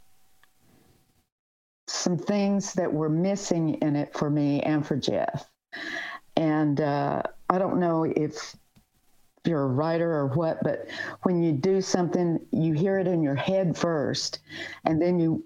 [1.87, 5.49] some things that were missing in it for me and for Jeff.
[6.35, 8.55] And uh, I don't know if
[9.45, 10.87] you're a writer or what, but
[11.23, 14.39] when you do something, you hear it in your head first,
[14.83, 15.45] and then you,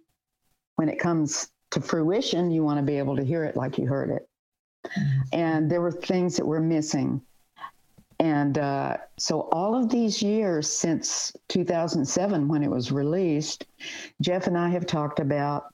[0.78, 3.88] when it comes to fruition, you want to be able to hear it like you
[3.88, 4.28] heard it.
[4.86, 5.20] Mm-hmm.
[5.34, 7.22] And there were things that were missing.
[8.20, 13.66] And uh, so, all of these years since 2007, when it was released,
[14.22, 15.74] Jeff and I have talked about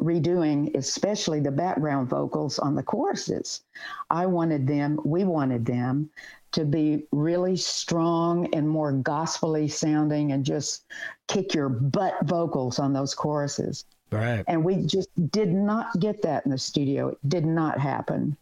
[0.00, 3.62] redoing, especially the background vocals on the choruses.
[4.10, 6.10] I wanted them, we wanted them
[6.52, 10.84] to be really strong and more gospelly sounding and just
[11.26, 13.84] kick your butt vocals on those choruses.
[14.10, 14.44] Right.
[14.46, 17.08] And we just did not get that in the studio.
[17.08, 18.36] It did not happen.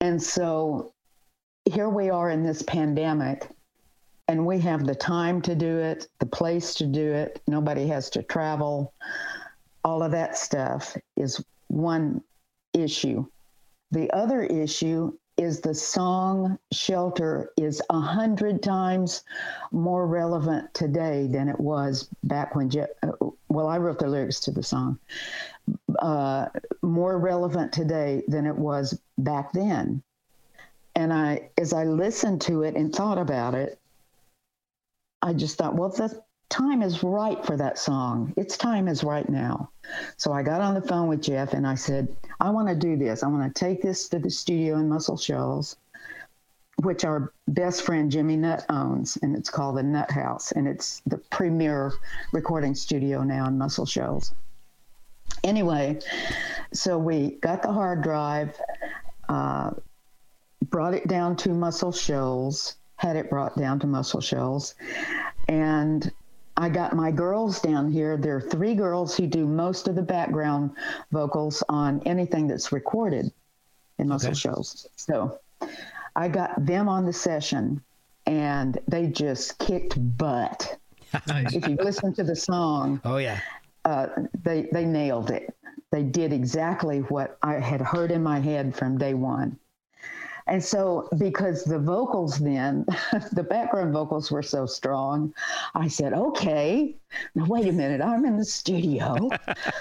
[0.00, 0.92] And so
[1.64, 3.48] here we are in this pandemic
[4.28, 7.40] and we have the time to do it, the place to do it.
[7.46, 8.92] Nobody has to travel.
[9.84, 12.22] All of that stuff is one
[12.72, 13.26] issue.
[13.90, 19.24] The other issue is the song Shelter is a hundred times
[19.72, 23.12] more relevant today than it was back when, Je- uh,
[23.48, 24.98] well, I wrote the lyrics to the song,
[25.98, 26.46] uh,
[26.82, 30.02] more relevant today than it was back then.
[30.94, 33.80] And I, as I listened to it and thought about it,
[35.22, 38.32] I just thought, well, the time is right for that song.
[38.36, 39.70] Its time is right now.
[40.16, 42.96] So I got on the phone with Jeff and I said, I want to do
[42.96, 43.22] this.
[43.22, 45.76] I want to take this to the studio in Muscle Shoals,
[46.82, 51.02] which our best friend Jimmy Nutt owns, and it's called the Nut House, and it's
[51.06, 51.92] the premier
[52.32, 54.34] recording studio now in Muscle Shoals.
[55.42, 55.98] Anyway,
[56.72, 58.58] so we got the hard drive,
[59.28, 59.70] uh,
[60.62, 64.74] brought it down to Muscle Shoals, had it brought down to Muscle Shoals,
[65.48, 66.10] and
[66.56, 68.16] I got my girls down here.
[68.16, 70.70] There are three girls who do most of the background
[71.10, 73.32] vocals on anything that's recorded
[73.98, 74.38] in Muscle okay.
[74.38, 74.86] Shoals.
[74.96, 75.40] So
[76.14, 77.82] I got them on the session
[78.26, 80.78] and they just kicked butt.
[81.28, 83.38] If you listen to the song, oh yeah,
[83.84, 84.08] uh,
[84.42, 85.54] they they nailed it.
[85.92, 89.56] They did exactly what I had heard in my head from day one.
[90.46, 92.84] And so, because the vocals then,
[93.32, 95.34] the background vocals were so strong,
[95.74, 96.94] I said, okay,
[97.34, 99.30] now wait a minute, I'm in the studio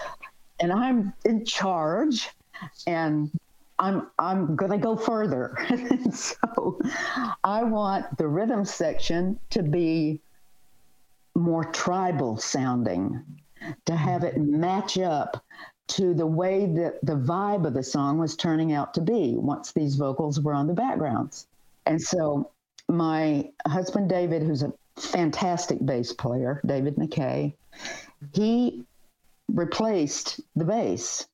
[0.59, 2.29] and I'm in charge
[2.87, 3.29] and
[3.79, 5.57] I'm I'm going to go further.
[6.13, 6.79] so
[7.43, 10.21] I want the rhythm section to be
[11.35, 13.21] more tribal sounding,
[13.85, 14.61] to have it mm-hmm.
[14.61, 15.43] match up
[15.87, 19.71] to the way that the vibe of the song was turning out to be once
[19.71, 21.47] these vocals were on the backgrounds.
[21.85, 22.51] And so
[22.87, 27.55] my husband David, who's a fantastic bass player, David MacKay,
[28.33, 28.83] he
[29.49, 31.27] replaced the bass.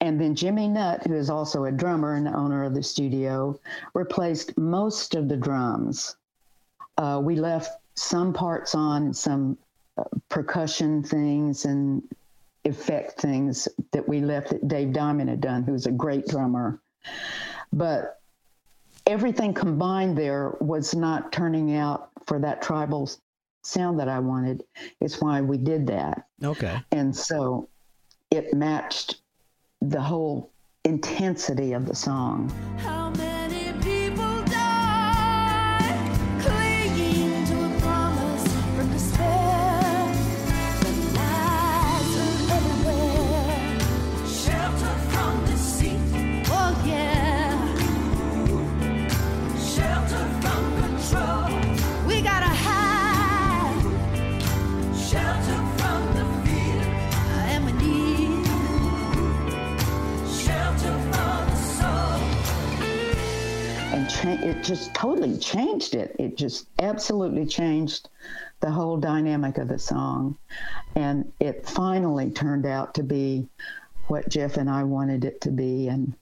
[0.00, 3.58] And then Jimmy Nutt, who is also a drummer and owner of the studio,
[3.94, 6.16] replaced most of the drums.
[6.98, 9.56] Uh, we left some parts on, some
[9.96, 12.02] uh, percussion things and
[12.64, 16.80] effect things that we left that Dave Diamond had done, who's a great drummer.
[17.72, 18.20] But
[19.06, 23.10] everything combined there was not turning out for that tribal
[23.62, 24.64] sound that I wanted.
[25.00, 26.26] It's why we did that.
[26.42, 26.80] Okay.
[26.92, 27.68] And so
[28.30, 29.22] it matched
[29.80, 30.52] the whole
[30.84, 32.50] intensity of the song.
[64.42, 66.16] It just totally changed it.
[66.18, 68.08] It just absolutely changed
[68.60, 70.36] the whole dynamic of the song.
[70.96, 73.48] And it finally turned out to be
[74.08, 75.88] what Jeff and I wanted it to be.
[75.88, 76.14] And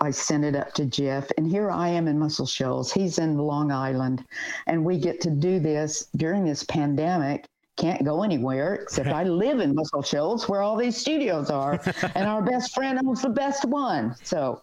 [0.00, 1.28] I sent it up to Jeff.
[1.36, 2.92] And here I am in Muscle Shoals.
[2.92, 4.24] He's in Long Island.
[4.66, 9.60] And we get to do this during this pandemic can't go anywhere except I live
[9.60, 11.80] in Muscle Shoals where all these studios are,
[12.16, 14.16] and our best friend owns the best one.
[14.24, 14.62] So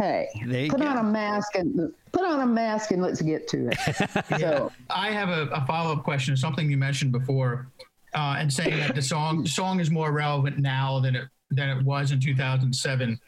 [0.00, 0.86] hey, put go.
[0.86, 4.38] on a mask and put on a mask and let's get to it.
[4.40, 7.68] so I have a, a follow up question, something you mentioned before,
[8.14, 11.68] uh, and saying that the song the song is more relevant now than it than
[11.68, 13.18] it was in 2007.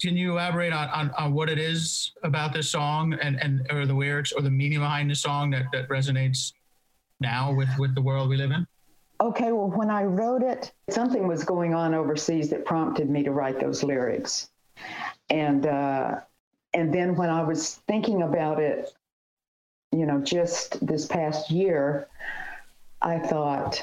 [0.00, 3.86] Can you elaborate on, on, on what it is about this song and, and or
[3.86, 6.52] the lyrics or the meaning behind the song that, that resonates
[7.20, 8.66] now with, with the world we live in?
[9.22, 13.30] Okay, well, when I wrote it, something was going on overseas that prompted me to
[13.30, 14.50] write those lyrics,
[15.30, 16.20] and uh,
[16.74, 18.94] and then when I was thinking about it,
[19.92, 22.08] you know, just this past year,
[23.02, 23.82] I thought,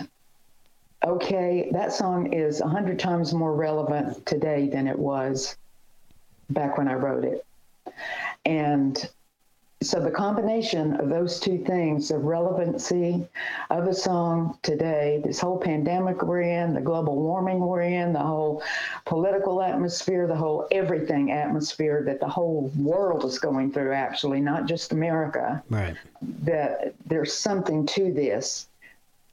[1.06, 5.58] okay, that song is a hundred times more relevant today than it was
[6.50, 7.46] back when I wrote it,
[8.46, 9.10] and
[9.86, 13.28] so the combination of those two things, the relevancy
[13.70, 18.20] of the song today, this whole pandemic we're in, the global warming we're in, the
[18.20, 18.64] whole
[19.06, 24.66] political atmosphere, the whole everything atmosphere that the whole world is going through, actually, not
[24.66, 25.64] just America.
[25.70, 25.96] Right.
[26.44, 28.68] That there's something to this.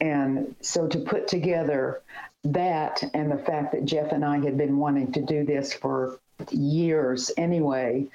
[0.00, 2.00] And so to put together
[2.44, 6.18] that and the fact that Jeff and I had been wanting to do this for
[6.52, 8.06] years anyway,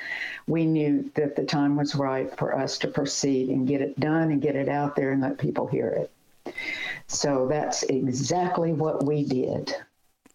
[0.47, 4.31] we knew that the time was right for us to proceed and get it done
[4.31, 6.55] and get it out there and let people hear it.
[7.07, 9.75] So that's exactly what we did.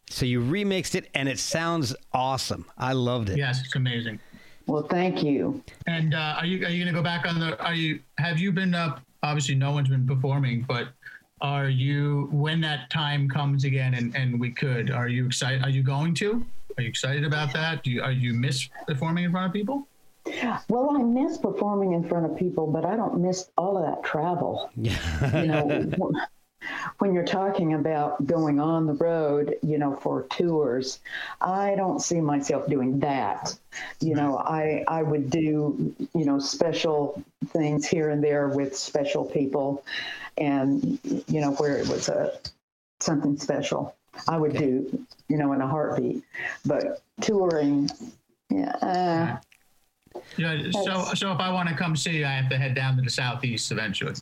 [0.09, 2.67] So you remixed it and it sounds awesome.
[2.77, 3.39] I loved it.
[3.39, 4.19] Yes, it's amazing.
[4.67, 5.63] Well, thank you.
[5.87, 7.59] And uh, are you are you going to go back on the?
[7.65, 9.01] Are you have you been up?
[9.23, 10.89] Obviously, no one's been performing, but
[11.41, 14.91] are you when that time comes again and and we could?
[14.91, 15.63] Are you excited?
[15.65, 16.45] Are you going to?
[16.77, 17.83] Are you excited about that?
[17.83, 19.87] Do you are you miss performing in front of people?
[20.69, 24.05] Well, I miss performing in front of people, but I don't miss all of that
[24.05, 24.71] travel.
[24.77, 25.41] Yeah.
[25.41, 26.13] you know,
[26.99, 31.01] when you're talking about going on the road, you know, for tours,
[31.41, 33.59] I don't see myself doing that.
[34.01, 39.25] You know, I I would do, you know, special things here and there with special
[39.25, 39.85] people
[40.39, 40.99] and
[41.29, 42.33] you know where it was a
[43.01, 43.95] something special.
[44.29, 46.23] I would do, you know, in a heartbeat.
[46.67, 47.89] But touring,
[48.51, 48.73] yeah.
[48.83, 49.37] Uh,
[50.37, 50.71] yeah.
[50.73, 53.03] So, so if I want to come see you, I have to head down to
[53.03, 54.15] the southeast eventually.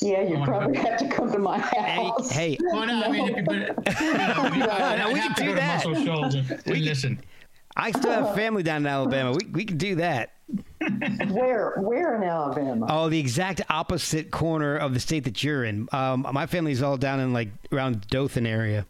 [0.00, 2.30] Yeah, you probably have to come to my house.
[2.30, 2.58] Hey, hey.
[2.72, 3.52] Well, no, I mean, if you,
[4.06, 5.86] you know, we, I, No, we can do that.
[5.86, 7.20] Muscle Shoals and, and We can- listen.
[7.78, 9.32] I still have family down in Alabama.
[9.32, 10.32] We we can do that.
[11.28, 12.86] Where, where in Alabama?
[12.88, 15.88] Oh, the exact opposite corner of the state that you're in.
[15.92, 18.86] Um, my family's all down in like around Dothan area,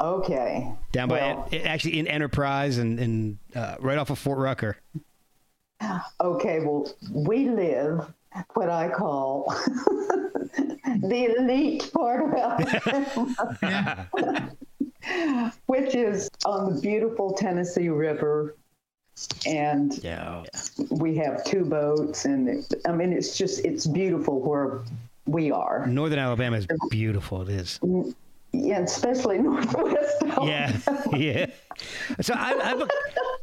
[0.00, 0.72] Okay.
[0.92, 4.76] down by Well, actually in Enterprise and, and uh, right off of Fort Rucker.
[6.20, 8.12] Okay, well, we live
[8.54, 9.44] what I call
[10.56, 12.34] the elite part of
[13.62, 14.50] Alabama,
[15.66, 18.56] which is on the beautiful Tennessee River.
[19.46, 20.44] And Yeah.
[20.90, 24.80] we have two boats, and it, I mean, it's just, it's beautiful where
[25.26, 25.86] we are.
[25.86, 27.42] Northern Alabama is beautiful.
[27.42, 27.80] It is.
[28.52, 30.76] Yeah, especially Northwest Yeah,
[31.12, 31.46] yeah.
[32.20, 32.88] So I, I have a,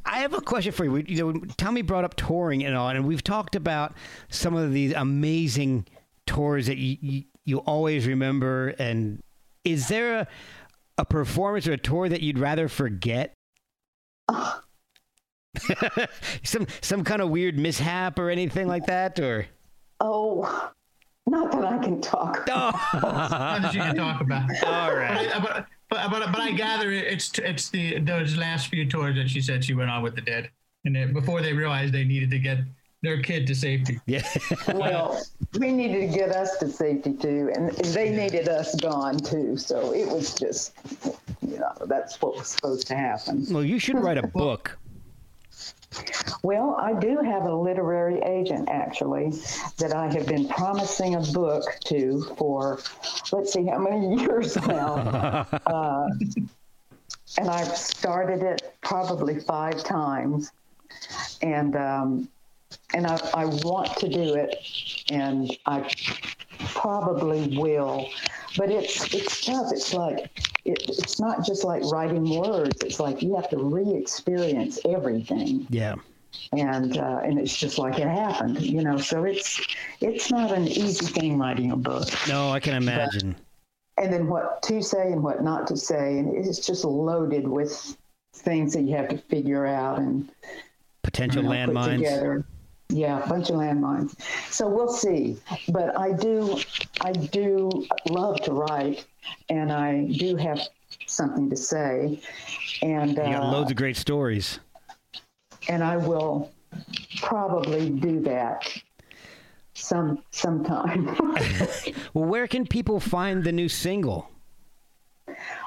[0.05, 0.97] I have a question for you.
[1.07, 3.93] You know, Tommy brought up touring and all, and we've talked about
[4.29, 5.85] some of these amazing
[6.25, 8.69] tours that you you, you always remember.
[8.79, 9.21] And
[9.63, 10.27] is there a,
[10.97, 13.33] a performance or a tour that you'd rather forget?
[14.29, 14.63] Ah.
[16.43, 19.47] some some kind of weird mishap or anything like that, or
[19.99, 20.71] Oh,
[21.27, 22.45] not that I can talk.
[22.49, 22.71] oh,
[23.01, 24.49] Not that you can talk about.
[24.63, 28.87] all But, uh, but, but, but, but I gather it's it's the those last few
[28.87, 30.49] tours that she said she went on with the dead,
[30.85, 32.59] and then before they realized they needed to get
[33.03, 33.99] their kid to safety.
[34.05, 34.27] Yeah,
[34.73, 35.21] Well,
[35.59, 39.55] we needed to get us to safety too, and, and they needed us gone too.
[39.57, 40.73] So it was just,
[41.41, 43.45] you know, that's what was supposed to happen.
[43.51, 44.77] well, you should write a book.
[46.43, 49.31] Well, I do have a literary agent actually
[49.77, 52.79] that I have been promising a book to for,
[53.31, 54.95] let's see how many years now.
[55.65, 56.07] uh,
[57.37, 60.51] and I've started it probably five times.
[61.41, 62.29] And, um,
[62.93, 64.55] and I, I want to do it,
[65.09, 65.89] and I
[66.59, 68.09] probably will.
[68.57, 69.71] But it's it's tough.
[69.71, 70.31] It's like
[70.65, 72.81] it, it's not just like writing words.
[72.81, 75.95] It's like you have to re-experience everything Yeah.
[76.53, 78.97] And uh, and it's just like it happened, you know.
[78.97, 79.59] So it's
[80.01, 83.35] it's not an easy thing writing a book, No, I can imagine.
[83.97, 87.97] and then what to say and what not to say, and it's just loaded with
[88.33, 90.29] things that you have to figure out and
[91.03, 91.97] Potential you know, landmines.
[91.97, 92.45] together.
[92.89, 94.15] Yeah, a bunch of landmines.
[94.51, 95.37] So we'll see.
[95.69, 96.57] But I do
[97.01, 99.05] I do love to write,
[99.49, 100.59] and I do have
[101.05, 102.19] something to say,
[102.81, 104.59] and You got uh, loads of great stories.
[105.67, 106.51] And I will
[107.21, 108.71] probably do that
[109.73, 111.15] some sometime.
[112.13, 114.29] Well, where can people find the new single?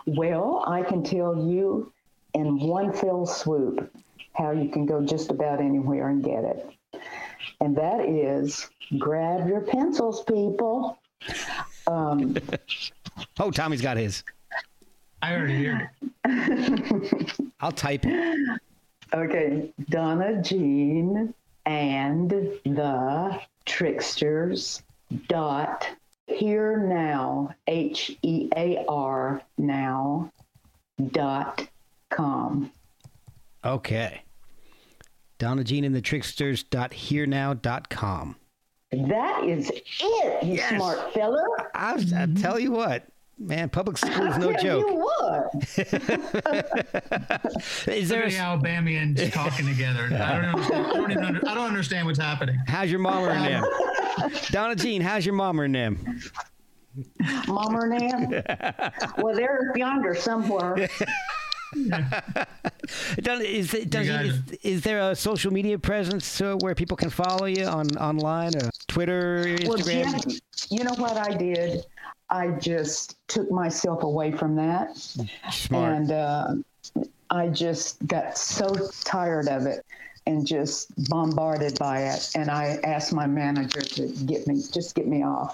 [0.06, 1.92] well, I can tell you
[2.34, 3.92] in one fell swoop
[4.32, 6.70] how you can go just about anywhere and get it.
[7.60, 10.98] And that is grab your pencils, people.
[11.86, 12.36] Um,
[13.38, 14.24] Oh, Tommy's got his.
[15.22, 15.90] I already heard
[16.24, 17.32] it.
[17.60, 18.60] I'll type it.
[19.12, 21.34] Okay, Donna Jean
[21.66, 24.82] and the tricksters
[25.28, 25.88] dot
[26.26, 30.30] here now H E A R now
[31.10, 31.66] dot
[32.10, 32.70] com.
[33.64, 34.22] Okay.
[35.38, 38.36] Donna Jean and the Tricksters dot here now dot com.
[38.92, 40.74] That is it, you Yes.
[40.76, 41.42] smart fella.
[41.74, 43.06] I, I tell you what,
[43.40, 44.86] man, public school is no Tell joke.
[44.88, 45.54] You what?
[47.88, 48.28] Is there?
[48.28, 50.04] Three A, Alabamians talking together.
[50.12, 50.86] I don't understand.
[50.86, 52.58] I don't, under, I don't understand what's happening.
[52.66, 53.64] how's your mom or them?
[54.50, 56.20] Donna Jean, how's your mom or them?
[57.48, 58.42] Mom or Nan?
[59.18, 60.88] well, they're yonder somewhere.
[63.22, 66.96] Donna, is, Donna Jean, guys- is, is there a social media presence uh, where people
[66.96, 70.22] can follow you on online or Twitter, Well, Instagram?
[70.26, 70.38] Jim,
[70.70, 71.84] you know what I did?
[72.30, 74.96] I just took myself away from that.
[75.50, 75.92] Smart.
[75.94, 76.54] And uh,
[77.30, 78.72] I just got so
[79.04, 79.84] tired of it
[80.26, 82.30] and just bombarded by it.
[82.36, 85.52] And I asked my manager to get me, just get me off.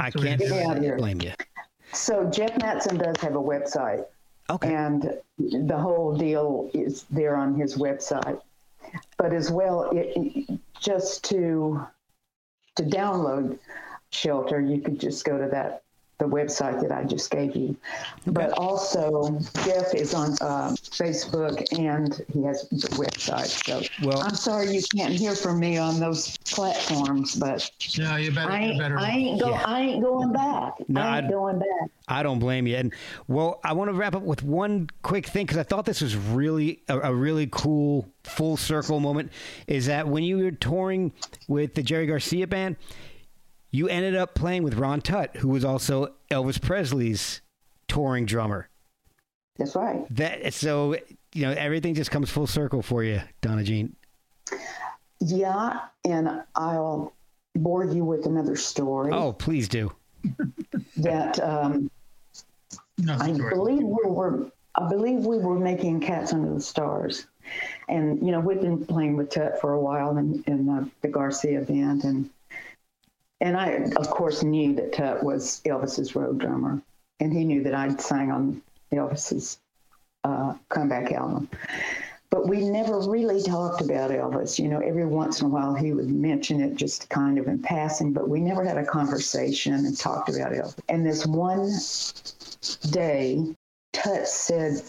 [0.00, 0.96] I can't get out of here.
[0.96, 1.32] blame you.
[1.92, 4.04] So Jeff Mattson does have a website.
[4.50, 4.74] Okay.
[4.74, 8.40] and the whole deal is there on his website.
[9.18, 11.84] But as well, it, it- just to
[12.76, 13.58] to download
[14.10, 15.82] Shelter, you could just go to that
[16.18, 17.76] the website that I just gave you.
[18.26, 23.46] But also, Jeff is on uh, Facebook and he has the website.
[23.64, 28.32] So Well- I'm sorry you can't hear from me on those platforms, but No, you
[28.32, 28.50] better.
[28.50, 28.98] I you better.
[28.98, 29.62] I ain't go, Yeah.
[29.64, 30.74] I ain't going back.
[30.88, 31.90] No, I ain't I'd- going back.
[32.08, 32.74] I don't blame you.
[32.76, 32.92] And
[33.28, 36.16] well, I want to wrap up with one quick thing because I thought this was
[36.16, 39.30] really a, a really cool full circle moment.
[39.68, 41.12] Is that when you were touring
[41.48, 42.76] with the Jerry Garcia band,
[43.70, 47.42] you ended up playing with Ron Tutt, who was also Elvis Presley's
[47.86, 48.68] touring drummer.
[49.58, 50.06] That's right.
[50.10, 50.96] That so
[51.34, 53.94] you know everything just comes full circle for you, Donna Jean.
[55.20, 57.12] Yeah, and I'll
[57.56, 59.92] bore you with another story Oh, please do.
[60.96, 61.90] that um,
[62.98, 64.50] No, I believe we were.
[64.74, 67.26] I believe we were making Cats Under the Stars,
[67.88, 71.08] and you know we'd been playing with Tutt for a while in, in the, the
[71.08, 72.30] Garcia band, and
[73.40, 76.82] and I of course knew that Tutt was Elvis's road drummer,
[77.20, 78.62] and he knew that I'd sang on
[78.92, 79.58] Elvis's
[80.24, 81.48] uh, comeback album.
[82.30, 84.58] But we never really talked about Elvis.
[84.58, 87.58] You know, every once in a while he would mention it just kind of in
[87.58, 90.78] passing, but we never had a conversation and talked about Elvis.
[90.90, 91.72] And this one
[92.90, 93.54] day,
[93.94, 94.82] Tutt said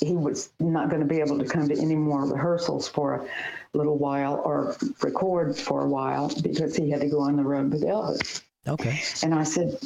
[0.00, 3.28] he was not going to be able to come to any more rehearsals for
[3.76, 7.72] little while or record for a while because he had to go on the road
[7.72, 8.42] with Elvis.
[8.66, 9.00] Okay.
[9.22, 9.78] And I said,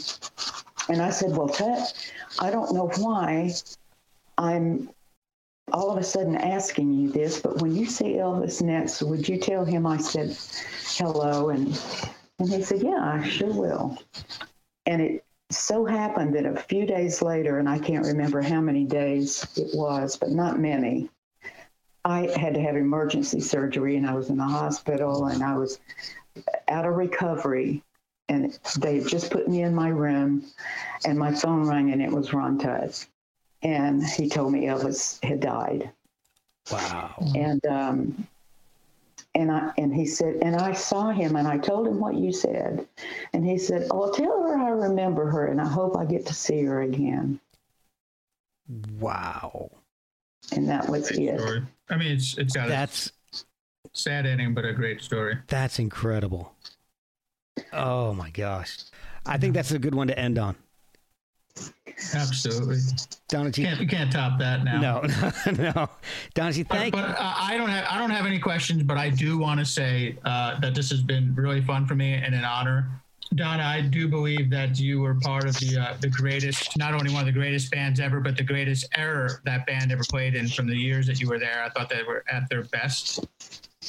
[0.89, 1.93] and I said, well, Tutt,
[2.39, 3.53] I don't know why
[4.39, 4.91] I'm
[5.73, 9.39] all of a sudden asking you this, but when you see Elvis next, would you
[9.39, 10.37] tell him I said
[10.97, 11.51] hello?
[11.51, 11.79] And
[12.39, 13.99] and he said, yeah, I sure will.
[14.87, 18.85] And it so happened that a few days later, and I can't remember how many
[18.85, 21.11] days it was, but not many,
[22.05, 25.81] I had to have emergency surgery and I was in the hospital and I was
[26.69, 27.83] out of recovery.
[28.29, 30.45] And they just put me in my room
[31.05, 33.07] and my phone rang and it was Ron Tutt.
[33.63, 35.91] And he told me Elvis had died.
[36.71, 37.15] Wow.
[37.35, 38.27] And um,
[39.35, 42.33] and I and he said, and I saw him and I told him what you
[42.33, 42.87] said.
[43.33, 46.35] And he said, Oh, tell her I remember her and I hope I get to
[46.35, 47.41] see her again.
[48.99, 49.71] Wow.
[50.53, 51.41] And that was Great it.
[51.41, 51.63] story.
[51.91, 55.39] I mean, it's it's got That's a sad ending, but a great story.
[55.49, 56.55] That's incredible.
[57.73, 58.79] Oh my gosh.
[59.27, 60.57] I think that's a good one to end on.
[62.15, 62.79] Absolutely.
[63.29, 63.65] Donna G.
[63.65, 64.81] Can't you can't top that now.
[64.81, 65.01] No,
[65.53, 65.89] no,
[66.37, 66.51] no.
[66.53, 69.37] G, But, but uh, I don't have I don't have any questions, but I do
[69.37, 73.03] want to say uh, that this has been really fun for me and an honor.
[73.35, 77.13] Donna, I do believe that you were part of the uh, the greatest, not only
[77.13, 80.49] one of the greatest bands ever, but the greatest era that band ever played in.
[80.49, 83.25] From the years that you were there, I thought they were at their best.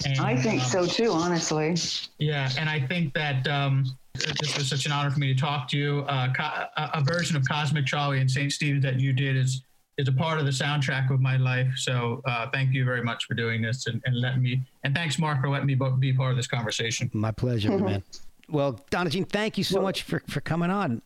[0.05, 1.75] And, I think um, so too, honestly.
[2.19, 5.67] Yeah, and I think that um, this was such an honor for me to talk
[5.69, 5.99] to you.
[6.01, 8.51] Uh, co- a, a version of Cosmic Charlie and St.
[8.51, 9.63] Stephen's that you did is
[9.97, 11.71] is a part of the soundtrack of my life.
[11.75, 14.61] So uh, thank you very much for doing this and, and letting me.
[14.83, 17.09] And thanks, Mark, for letting me be part of this conversation.
[17.13, 18.03] My pleasure, man.
[18.51, 21.01] Well, Donna Jean, thank you so much for, for coming on.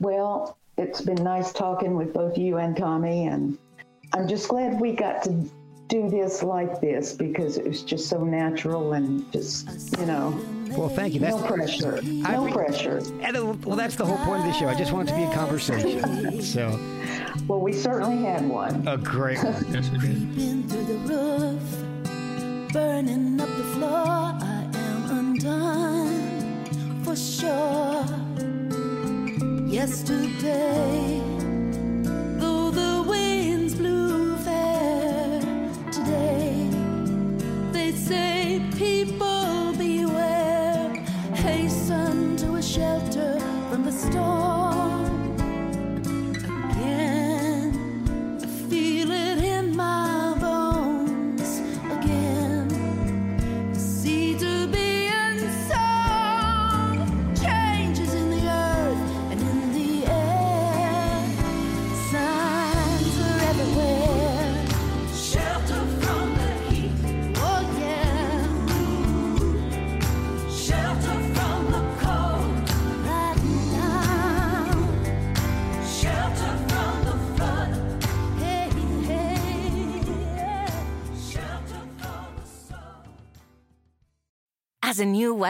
[0.00, 3.58] Well, it's been nice talking with both you and Tommy, and
[4.14, 5.50] I'm just glad we got to
[5.88, 10.30] do this like this because it was just so natural and just, you know,
[10.70, 11.20] Well, thank you.
[11.20, 12.00] That's, no pressure.
[12.02, 13.02] No I, pressure.
[13.20, 14.68] And, uh, well, that's the whole point of the show.
[14.68, 16.40] I just want it to be a conversation.
[16.40, 16.80] So.
[17.46, 18.88] Well, we certainly had one.
[18.88, 19.66] A great one.
[19.70, 20.70] yes, we did.
[20.70, 23.90] through the roof, burning up the floor.
[23.90, 26.11] I am undone
[27.12, 28.04] for sure.
[29.66, 31.31] Yesterday,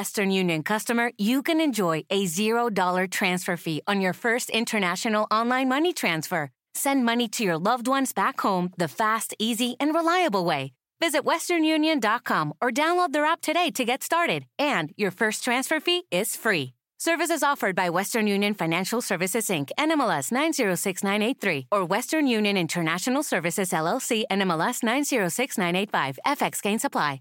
[0.02, 5.68] Western Union customer, you can enjoy a $0 transfer fee on your first international online
[5.68, 6.50] money transfer.
[6.74, 10.72] Send money to your loved ones back home the fast, easy, and reliable way.
[10.98, 14.46] Visit westernunion.com or download their app today to get started.
[14.58, 16.72] And your first transfer fee is free.
[16.98, 19.70] Services offered by Western Union Financial Services Inc.
[19.78, 26.18] NMLS 906983 or Western Union International Services LLC NMLS 906985.
[26.26, 27.20] FX gain supply.